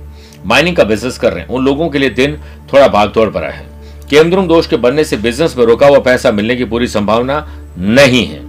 mining 0.45 0.75
का 0.75 0.83
बिज़नेस 0.83 1.17
कर 1.17 1.33
रहे 1.33 1.41
हैं, 1.41 1.49
उन 1.49 1.65
लोगों 1.65 1.89
के 1.89 1.97
लिए 1.97 2.09
दिन 2.09 2.37
थोड़ा 2.73 2.87
भागदौड़ 2.87 3.29
भरा 3.29 3.49
है। 3.49 3.65
केंद्रुम 4.09 4.47
दोष 4.47 4.67
के 4.67 4.77
बनने 4.77 5.03
से 5.03 5.17
बिज़नेस 5.17 5.57
में 5.57 5.65
रुका 5.65 5.87
हुआ 5.87 5.99
पैसा 5.99 6.31
मिलने 6.31 6.55
की 6.55 6.65
पूरी 6.65 6.87
संभावना 6.87 7.37
नहीं 7.77 8.25
है। 8.25 8.39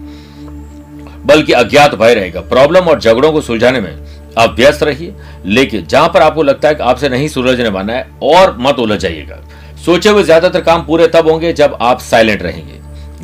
बल्कि 1.27 1.53
अज्ञात 1.53 1.95
भय 1.95 2.15
रहेगा। 2.15 2.41
प्रॉब्लम 2.41 2.81
और 2.81 3.01
झगड़ों 3.01 3.33
को 3.33 3.41
सुलझाने 3.41 3.81
में 3.81 4.24
आप 4.39 4.55
व्यस्त 4.57 4.83
रहिए। 4.83 5.15
लेकिन 5.47 5.87
जहाँ 5.87 6.09
पर 6.09 6.23
आपको 6.23 6.43
लगता 6.43 6.69
है 6.69 6.75
कि 6.75 6.83
आपसे 6.83 7.09
नहीं 7.09 7.29
सुलझने 7.29 7.69
वाला 7.69 7.93
है, 7.93 8.07
और 8.23 8.57
मत 8.61 8.79
उलझ 8.79 9.01
जाइएगा। 9.01 9.41
सोचे 9.85 10.09
हुए 10.09 10.23
ज़्यादातर 10.23 10.61
काम 10.61 10.85
पूरे 10.87 11.07
तब 11.09 11.29
होंगे 11.29 11.53
जब 11.53 11.77
आप 11.81 12.01
साइलेंट 12.01 12.43
रहेंगे। 12.43 12.79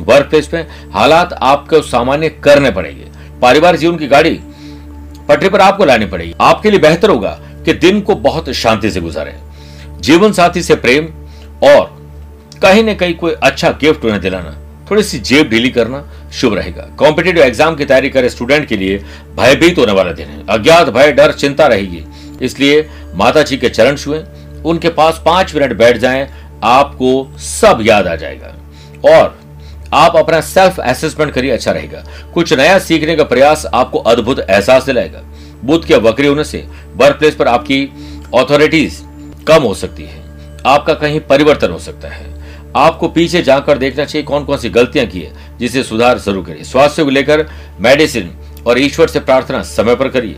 वर्क 0.04 0.26
प्लेस 0.26 0.52
में 0.54 0.66
हालात 0.92 1.32
आपको 1.32 1.80
सामान्य 1.82 2.28
करने 2.44 2.70
पड़ेंगे। 2.70 3.06
पारिवारिक 3.42 3.80
जीवन 3.80 3.96
की 3.96 4.06
गाड़ी 4.06 4.38
पटरी 5.28 5.48
पर 5.48 5.60
आपको 5.60 5.84
लानी 5.84 6.06
पड़ेगी। 6.06 6.34
आपके 6.40 6.70
लिए 6.70 6.80
बेहतर 6.80 7.10
होगा 7.10 7.38
कि 7.64 7.72
दिन 7.74 8.00
को 8.00 8.14
बहुत 8.16 8.50
शांति 8.54 8.90
से 8.90 9.00
गुजारें। 9.00 9.34
जीवन 10.00 10.32
साथी 10.32 10.62
से 10.62 10.74
प्रेम 10.76 11.08
और 11.64 11.84
कहीं 12.62 12.82
ना 12.84 12.94
कहीं 12.94 13.14
कोई 13.14 13.32
अच्छा 13.32 13.70
गिफ्ट 13.80 14.04
उन्हें 14.04 14.20
दिलाना। 14.20 14.56
थोड़ी 14.90 15.02
सी 15.02 15.18
जेब 15.18 15.48
ढीली 15.48 15.70
करना 15.70 16.02
शुभ 16.32 16.54
रहेगा। 16.54 16.82
कॉम्पिटेटिव 16.98 17.42
एग्ज़ाम 17.42 17.76
की 17.76 17.84
तैयारी 17.84 18.10
करे 18.10 18.28
स्टूडेंट 18.28 18.66
के 18.68 18.76
लिए 18.76 18.98
भयभीत 19.36 19.78
होने 19.78 19.92
वाला 19.92 20.12
दिन 20.12 20.28
है। 20.28 20.44
अज्ञात 20.48 20.88
भय, 20.88 21.12
डर, 21.12 21.32
चिंता 21.32 21.66
रहेगी। 21.66 22.04
इसलिए 22.42 22.88
माता 23.14 23.42
जी 23.42 23.56
के 23.56 23.68
चरण 23.68 23.96
छुए, 23.96 24.22
उनके 24.64 24.88
पास 24.88 25.22
पाँच 25.26 25.54
मिनट 25.54 25.72
बैठ 25.72 25.96
जाएँ, 25.96 26.28
आपको 26.64 27.38
सब 27.38 27.78
याद 27.82 28.06
आ 28.06 28.14
जाएगा। 28.14 28.54
और 29.08 29.38
आप 29.94 30.16
अपना 30.16 30.40
सेल्फ 30.40 30.80
असेसमेंट 30.80 31.32
करिए 31.32 31.50
अच्छा 31.50 31.72
रहेगा। 31.72 32.04
कुछ 32.34 32.52
नया 32.52 32.78
सीखने 32.78 33.16
का 33.16 33.24
प्रयास 33.24 33.66
आपको 33.66 33.98
अद्भुत 33.98 34.40
एहसास 34.40 34.84
दिलाएगा। 34.84 35.22
बुद्ध 35.64 35.84
के 35.84 35.96
वक्री 35.98 36.26
होने 36.26 36.44
से 36.44 36.66
वर्क 36.96 37.16
प्लेस 37.16 37.34
पर 37.34 37.48
आपकी 37.48 37.88
ऑथोरिटीज 38.34 39.00
कम 39.46 39.62
हो 39.62 39.74
सकती 39.74 40.02
है। 40.02 40.22
आपका 40.66 40.94
कहीं 40.94 41.20
परिवर्तन 41.20 41.70
हो 41.70 41.78
सकता 41.78 42.08
है। 42.08 42.29
आपको 42.76 43.08
पीछे 43.08 43.42
जाकर 43.42 43.78
देखना 43.78 44.04
चाहिए 44.04 44.24
कौन 44.24 44.44
कौन 44.44 44.58
सी 44.58 44.70
गलतियाँ 44.70 45.06
की 45.06 45.20
है 45.20 45.58
जिसे 45.58 45.82
सुधार 45.82 46.18
ज़रूर 46.18 46.44
करिए। 46.44 46.64
स्वास्थ्य 46.64 47.04
को 47.04 47.10
लेकर 47.10 47.46
मेडिसिन 47.80 48.30
और 48.66 48.78
ईश्वर 48.78 49.08
से 49.08 49.20
प्रार्थना 49.20 49.62
समय 49.64 49.94
पर 49.96 50.08
करिए। 50.08 50.36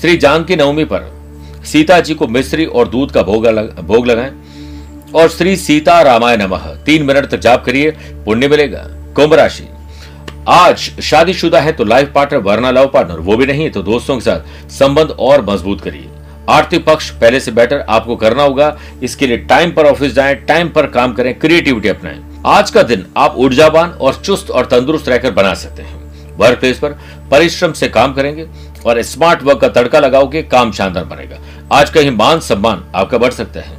श्री 0.00 0.16
जानकी 0.16 0.56
नवमी 0.56 0.84
पर 0.84 1.12
सीता 1.66 2.00
जी 2.00 2.14
को 2.14 2.26
मिश्री 2.28 2.64
और 2.66 2.88
दूध 2.88 3.12
का 3.12 3.22
भोग 3.22 3.46
लग, 3.46 3.80
भोग 3.80 4.06
लगाएँ 4.06 4.32
और 5.14 5.28
श्री 5.28 5.56
सीता 5.56 6.00
रामायण 6.02 6.42
नमः। 6.42 6.74
तीन 6.84 7.02
मिनट 7.02 7.30
तक 7.30 7.38
जाप 7.38 7.64
करिए 7.64 7.90
पुण्य 8.26 8.48
मिलेगा। 8.48 8.86
कुंभ 9.16 9.34
राशि। 9.34 9.68
आज 10.48 10.76
शादीशुदा 11.02 11.60
है 11.60 11.72
तो 11.72 11.84
लाइफ 11.84 12.12
पार्टनर 12.14 12.40
वरना 12.40 12.70
लव 12.70 12.86
पार्टनर 12.86 13.20
वो 13.20 13.36
भी 13.36 13.46
नहीं 13.46 13.70
तो 13.70 13.82
दोस्तों 13.82 14.16
के 14.16 14.20
साथ 14.20 14.70
संबंध 14.70 15.10
और 15.10 15.44
मज़बूत 15.44 15.80
करिए। 15.80 16.08
आर्थिक 16.48 16.84
पक्ष 16.84 17.10
पहले 17.10 17.40
से 17.40 17.50
बेटर 17.50 17.80
आपको 17.88 18.16
करना 18.16 18.42
होगा। 18.42 18.78
इसके 19.02 19.26
लिए 19.26 19.36
टाइम 19.36 19.72
पर 19.72 19.86
ऑफ़िस 19.86 20.12
जाए, 20.12 20.34
टाइम 20.34 20.68
पर 20.68 20.86
काम 20.86 21.12
करें, 21.12 21.38
क्रिएटिविटी 21.38 21.88
अपनाएँ। 21.88 22.22
आज 22.46 22.70
का 22.70 22.82
दिन 22.82 23.06
आप 23.16 23.34
ऊर्जावान 23.36 23.90
और 23.90 24.14
चुस्त 24.14 24.50
और 24.50 24.66
तंदुरुस्त 24.66 25.08
रहकर 25.08 25.30
बना 25.30 25.54
सकते 25.54 25.82
हैं। 25.82 26.06
वर्क 26.36 26.58
प्लेस 26.58 26.78
पर 26.78 26.90
परिश्रम 27.30 27.72
से 27.72 27.88
काम 27.88 28.12
करेंगे 28.12 28.46
और 28.86 29.02
स्मार्ट 29.02 29.42
वर्क 29.42 29.60
का 29.60 29.68
तड़का 29.68 30.00
लगाओगे, 30.00 30.42
काम 30.42 30.72
शानदार 30.72 31.04
बनेगा। 31.04 31.36
आज 31.72 31.90
कहीं 31.90 32.10
मान 32.10 32.40
सम्मान 32.40 32.84
आपका 32.94 33.18
बढ़ 33.18 33.32
सकता 33.32 33.60
है। 33.60 33.78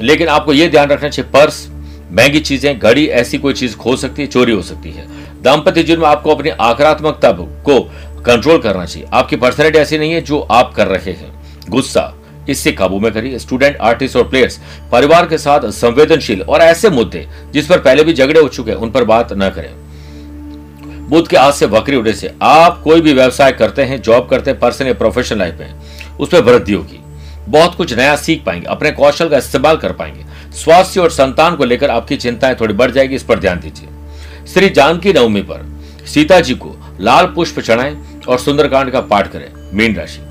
लेकिन 0.00 0.28
आपको 0.28 0.52
यह 0.52 0.70
ध्यान 0.70 0.88
रखना 0.88 1.08
चाहिए, 1.08 1.30
पर्स, 1.30 1.68
महँगी 2.12 2.40
चीज़ें, 2.40 2.78
घड़ी, 2.78 3.06
ऐसी 3.06 3.38
कोई 3.38 3.52
चीज़ 3.52 3.76
खो 3.76 3.96
सकती 3.96 4.22
है, 4.22 4.28
चोरी 4.28 4.52
हो 4.52 4.62
सकती 4.62 4.90
है। 4.90 5.06
दाम्पत्य 5.42 5.82
जीवन 5.82 6.00
में 6.00 6.08
आपको 6.08 6.34
अपनी 6.34 6.50
आक्रात्मकता 6.50 7.32
को 7.32 7.80
कंट्रोल 8.26 8.58
करना 8.58 8.84
चाहिए। 8.84 9.08
आपकी 9.12 9.36
पर्सनैलिटी 9.36 9.78
ऐसी 9.78 9.98
नहीं 9.98 10.12
है 10.12 10.20
जो 10.20 10.40
आप 10.40 10.74
कर 10.74 10.86
रहे 10.86 11.12
हैं। 11.12 11.39
गुस्सा। 11.70 12.12
इससे 12.48 12.72
काबू 12.72 12.98
में 13.00 13.10
करिए 13.12 13.38
स्टूडेंट, 13.38 13.76
आर्टिस्ट 13.76 14.16
और 14.16 14.28
प्लेयर्स 14.28 14.58
परिवार 14.92 15.26
के 15.26 15.38
साथ 15.38 15.68
संवेदनशील 15.70 16.42
और 16.42 16.60
ऐसे 16.60 16.90
मुद्दे 16.90 17.26
जिस 17.52 17.66
पर 17.66 17.78
पहले 17.78 18.04
भी 18.04 18.12
झगड़े 18.12 18.40
हो 18.40 18.48
चुके 18.48 18.70
हैं, 18.70 18.78
उन 18.78 18.90
पर 18.90 19.04
बात 19.04 19.32
न 19.32 19.50
करें। 19.50 21.08
बुद्ध 21.08 21.26
के 21.28 21.36
आज 21.36 21.52
से 21.54 21.66
वक्री 21.66 21.96
उड़े 21.96 22.12
से 22.12 22.32
आप 22.42 22.80
कोई 22.82 23.00
भी 23.00 23.12
व्यवसाय 23.12 23.52
करते 23.52 23.82
हैं, 23.82 24.00
जॉब 24.02 24.28
करते 24.28 24.50
हैं, 24.50 24.58
पर्सनल 24.60 24.88
या 24.88 24.94
प्रोफेशनल 24.94 25.38
लाइफ 25.38 25.58
में 25.60 26.18
उसमें 26.18 26.40
वृद्धि 26.40 26.72
होगी। 26.72 27.00
बहुत 27.48 27.74
कुछ 27.74 27.94
नया 27.94 28.16
सीख 28.16 28.44
पाएँगे, 28.44 28.66
अपने 28.66 28.90
कौशल 28.90 29.28
का 29.28 29.38
इस्तेमाल 29.38 29.76
कर 29.76 29.92
पाएँगे। 29.92 30.24
स्वास्थ्य 30.56 31.00
और 31.00 31.10
संतान 31.10 31.56
को 31.56 31.64
लेकर 31.64 31.90
आपकी 31.90 32.16
चिंताएँ 32.16 32.54
थोड़ी 32.60 32.74
बढ़ 32.74 32.90
जाएगी, 32.90 33.14
इस 33.14 33.22
पर 33.22 33.38
ध्यान 33.38 33.60
दीजिए। 33.60 33.88
श्री 34.54 34.68
जानकी 34.70 35.12
नवमी 35.12 35.42
पर 35.42 35.66
सीता 36.06 36.40
जी 36.40 36.54
को 36.54 36.76
लाल 37.00 37.26
पुष्प 37.26 37.60
चढ़ाएँ 37.60 37.96
और 38.28 38.38
सुंदरकांड 38.38 38.90
का 38.90 39.00
पाठ 39.00 39.32
करें। 39.32 39.48
मीन 39.72 39.96
राशि। 39.96 40.29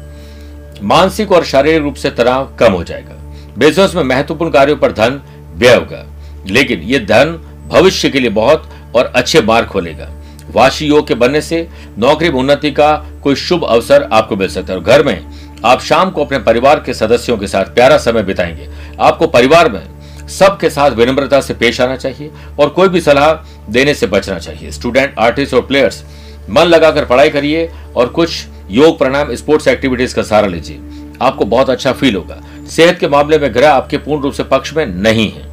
मानसिक 0.81 1.31
और 1.31 1.43
शारीरिक 1.43 1.81
रूप 1.81 1.95
से 1.95 2.09
तनाव 2.09 2.55
कम 2.59 2.73
हो 2.73 2.83
जाएगा। 2.83 3.33
बिज़नेस 3.57 3.95
में 3.95 4.03
महत्वपूर्ण 4.03 4.51
कार्यों 4.51 4.77
पर 4.77 4.91
धन 4.91 5.21
व्यय 5.55 5.75
होगा। 5.75 6.05
लेकिन 6.47 6.79
यह 6.79 6.99
धन 6.99 7.31
भविष्य 7.67 8.09
के 8.09 8.19
लिए 8.19 8.29
बहुत 8.29 8.69
और 8.95 9.05
अच्छे 9.05 9.41
मार्ग 9.41 9.67
खोलेगा। 9.67 10.09
वाशी 10.51 10.85
योग 10.85 11.07
के 11.07 11.13
बनने 11.13 11.41
से 11.41 11.69
नौकरी 11.97 12.29
में 12.29 12.39
उन्नति 12.39 12.71
का 12.71 13.05
कोई 13.23 13.35
शुभ 13.35 13.63
अवसर 13.63 14.09
आपको 14.13 14.35
मिल 14.35 14.47
सकता 14.47 14.73
है। 14.73 14.79
और 14.79 14.85
घर 14.85 15.03
में 15.03 15.25
आप 15.65 15.81
शाम 15.81 16.09
को 16.09 16.25
अपने 16.25 16.39
परिवार 16.39 16.79
के 16.79 16.93
सदस्यों 16.93 17.37
के 17.37 17.47
साथ 17.47 17.65
प्यारा 17.65 17.97
समय 17.97 18.23
बिताएँगे। 18.23 18.69
आपको 18.99 19.27
परिवार 19.27 19.71
में 19.71 19.81
सबके 20.27 20.69
साथ 20.69 20.91
विनम्रता 20.91 21.41
से 21.41 21.53
पेश 21.53 21.81
आना 21.81 21.95
चाहिए 21.95 22.31
और 22.59 22.69
कोई 22.69 22.89
भी 22.89 23.01
सलाह 23.01 23.33
देने 23.71 23.93
से 23.93 24.07
बचना 24.07 24.39
चाहिए। 24.39 24.71
स्टूडेंट 24.71 25.15
आर्टिस्ट 25.19 25.53
और 25.53 25.61
प्लेयर्स 25.61 26.03
मन 26.49 26.63
लगाकर 26.63 27.05
पढ़ाई 27.05 27.29
करिए 27.29 27.69
और 27.95 28.07
कुछ 28.07 28.45
योग 28.71 28.97
प्राणायाम 28.97 29.35
स्पोर्ट्स 29.35 29.67
एक्टिविटीज़ 29.67 30.15
का 30.15 30.23
सहारा 30.23 30.47
लीजिए। 30.47 30.79
आपको 31.21 31.45
बहुत 31.45 31.69
अच्छा 31.69 31.91
फील 31.91 32.15
होगा। 32.15 32.41
सेहत 32.69 32.99
के 32.99 33.07
मामले 33.07 33.37
में 33.37 33.53
ग्रह 33.53 33.71
आपके 33.71 33.97
पूर्ण 33.97 34.21
रूप 34.23 34.33
से 34.33 34.43
पक्ष 34.43 34.73
में 34.73 34.85
नहीं 34.85 35.31
है। 35.31 35.47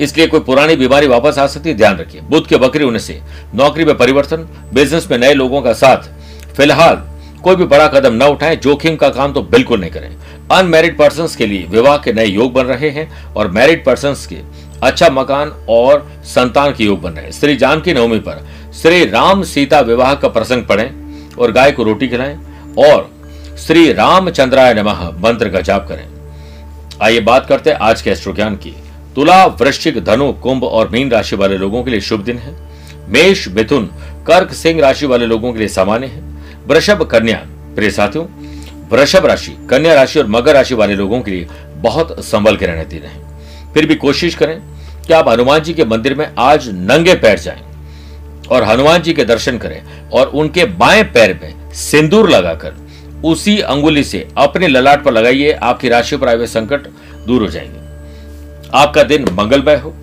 इसलिए 0.00 0.26
कोई 0.26 0.40
पुरानी 0.40 0.76
बीमारी 0.76 1.06
वापस 1.06 1.38
आ 1.38 1.46
सकती 1.46 1.68
है, 1.68 1.76
ध्यान 1.76 1.96
रखिए। 1.96 2.20
बुद्ध 2.20 2.46
के 2.46 2.56
बकरी 2.56 2.84
होने 2.84 2.98
से 2.98 3.20
नौकरी 3.54 3.84
में 3.84 3.96
परिवर्तन 3.96 4.48
बिज़नेस 4.74 5.08
में 5.10 5.18
नए 5.18 5.34
लोगों 5.34 5.62
का 5.62 5.72
साथ। 5.72 6.08
फ़िलहाल 6.56 7.02
कोई 7.42 7.56
भी 7.56 7.64
बड़ा 7.64 7.86
कदम 7.88 8.14
न 8.14 8.22
उठाएँ, 8.22 8.56
जोखिम 8.56 8.96
का 8.96 9.08
काम 9.08 9.32
तो 9.32 9.42
बिल्कुल 9.42 9.80
नहीं 9.80 9.90
करें। 9.90 10.16
अनमेरिड 10.52 10.96
पर्सन 10.98 11.28
के 11.38 11.46
लिए 11.46 11.66
विवाह 11.66 11.96
के 11.96 12.12
नए 12.12 12.26
योग 12.26 12.52
बन 12.52 12.64
रहे 12.64 12.90
हैं 12.90 13.34
और 13.34 13.50
मैरिड 13.50 13.84
पर्सन 13.84 14.14
के 14.28 14.38
अच्छा 14.82 15.08
मकान 15.10 15.52
और 15.68 16.06
संतान 16.24 16.72
के 16.72 16.84
योग 16.84 17.00
बन 17.02 17.10
रहे 17.10 17.24
हैं। 17.24 17.32
श्री 17.32 17.56
जानकी 17.56 17.94
नवमी 17.94 18.18
पर 18.18 18.46
श्री 18.74 19.04
राम 19.04 19.42
सीता 19.42 19.80
विवाह 19.80 20.14
का 20.14 20.28
प्रसंग 20.28 20.64
पढ़ें 20.64 21.34
और 21.34 21.52
गाय 21.52 21.72
को 21.72 21.82
रोटी 21.82 22.08
खिलाएँ 22.08 22.38
और 22.78 23.10
श्री 23.58 23.92
रामचंद्राय 23.92 24.74
नमः 24.74 25.00
मंत्र 25.18 25.48
का 25.48 25.60
जाप 25.60 25.88
करें। 25.88 26.06
आइए 27.02 27.20
बात 27.20 27.46
करते 27.46 27.70
हैं 27.70 27.78
आज 27.78 28.02
के 28.02 28.10
एस्ट्रो 28.10 28.32
ज्ञान 28.32 28.56
की। 28.56 28.74
तुला, 29.16 29.46
वृश्चिक, 29.46 30.04
धनु, 30.04 30.32
कुंभ 30.32 30.64
और 30.64 30.88
मीन 30.88 31.10
राशि 31.10 31.36
वाले 31.36 31.58
लोगों 31.58 31.82
के 31.84 31.90
लिए 31.90 32.00
शुभ 32.00 32.20
दिन 32.20 32.38
है। 32.38 32.54
मेष, 33.08 33.48
मिथुन, 33.48 33.90
कर्क, 34.26 34.52
सिंह 34.52 34.80
राशि 34.80 35.06
वाले 35.06 35.26
लोगों 35.26 35.52
के 35.52 35.58
लिए 35.58 35.68
सामान्य 35.68 36.06
है। 36.06 36.22
वृषभ, 36.66 37.02
कन्या, 37.02 37.38
प्रिय 37.74 37.90
साथियों, 37.90 38.26
वृषभ 38.92 39.26
राशि, 39.26 39.56
कन्या 39.70 39.94
राशि 39.94 40.18
और 40.18 40.26
मकर 40.26 40.54
राशि 40.54 40.74
वाले 40.74 40.94
लोगों 40.94 41.20
के 41.20 41.30
लिए 41.30 41.48
बहुत 41.76 42.24
संभल 42.24 42.56
के 42.56 42.66
रहने 42.66 42.84
दिन 42.84 43.02
है 43.02 43.72
फिर 43.74 43.86
भी 43.86 43.94
कोशिश 43.94 44.34
करें 44.34 44.60
कि 45.06 45.12
आप 45.12 45.28
हनुमान 45.28 45.60
जी 45.60 45.74
के 45.74 45.84
मंदिर 45.84 46.14
में 46.14 46.30
आज 46.38 46.68
नंगे 46.68 47.14
पैर 47.14 47.38
जाएँ। 47.38 47.69
और 48.50 48.62
हनुमान 48.62 49.02
जी 49.02 49.12
के 49.12 49.24
दर्शन 49.24 49.58
करें 49.58 50.08
और 50.10 50.26
उनके 50.26 50.64
बाएँ 50.64 51.02
पैर 51.04 51.38
में 51.42 51.72
सिंदूर 51.72 52.30
लगाकर 52.30 52.74
उसी 53.24 53.58
अंगुली 53.60 54.04
से 54.04 54.26
अपने 54.36 54.68
ललाट 54.68 55.04
पर 55.04 55.12
लगाइए, 55.12 55.52
आपकी 55.52 55.88
राशि 55.88 56.16
पर 56.16 56.28
आए 56.28 56.36
हुए 56.36 56.46
संकट 56.46 56.86
दूर 57.26 57.42
हो 57.42 57.48
जाएँगे। 57.48 57.78
आपका 58.74 59.02
दिन 59.02 59.28
मंगलमय 59.32 59.76
हो। 59.76 59.94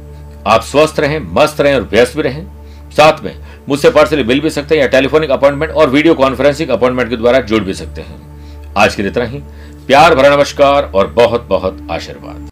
आप 0.48 0.62
स्वस्थ 0.62 1.00
रहें, 1.00 1.20
मस्त 1.34 1.62
रहें 1.62 1.76
और 1.76 1.82
व्यस्त 1.82 2.16
भी 2.16 2.22
रहें। 2.22 2.46
साथ 2.92 3.24
में 3.24 3.36
मुझसे 3.70 3.90
पर्सनली 3.90 4.24
मिल 4.24 4.40
भी 4.40 4.50
सकते 4.50 4.76
हैं 4.76 4.82
या 4.82 4.88
टेलीफोनिक 4.88 5.30
अपॉइंटमेंट 5.30 5.72
और 5.72 5.90
वीडियो 5.90 6.14
कॉन्फ्रेंसिंग 6.14 6.70
अपॉइंटमेंट 6.70 7.10
के 7.10 7.18
द्वारा 7.18 7.40
जुड़ 7.42 7.64
भी 7.64 7.74
सकते 7.74 8.02
हैं। 8.02 8.74
आज 8.78 8.96
के 8.96 9.02
लिए 9.02 9.12
इतना 9.12 9.26
ही। 9.26 9.40
प्यार, 9.88 10.16
भरा 10.16 10.36
नमस्कार 10.36 10.92
और 10.96 11.08
बहुत 11.08 11.42
बहुत 11.42 11.88
आशीर्वाद। 11.92 12.50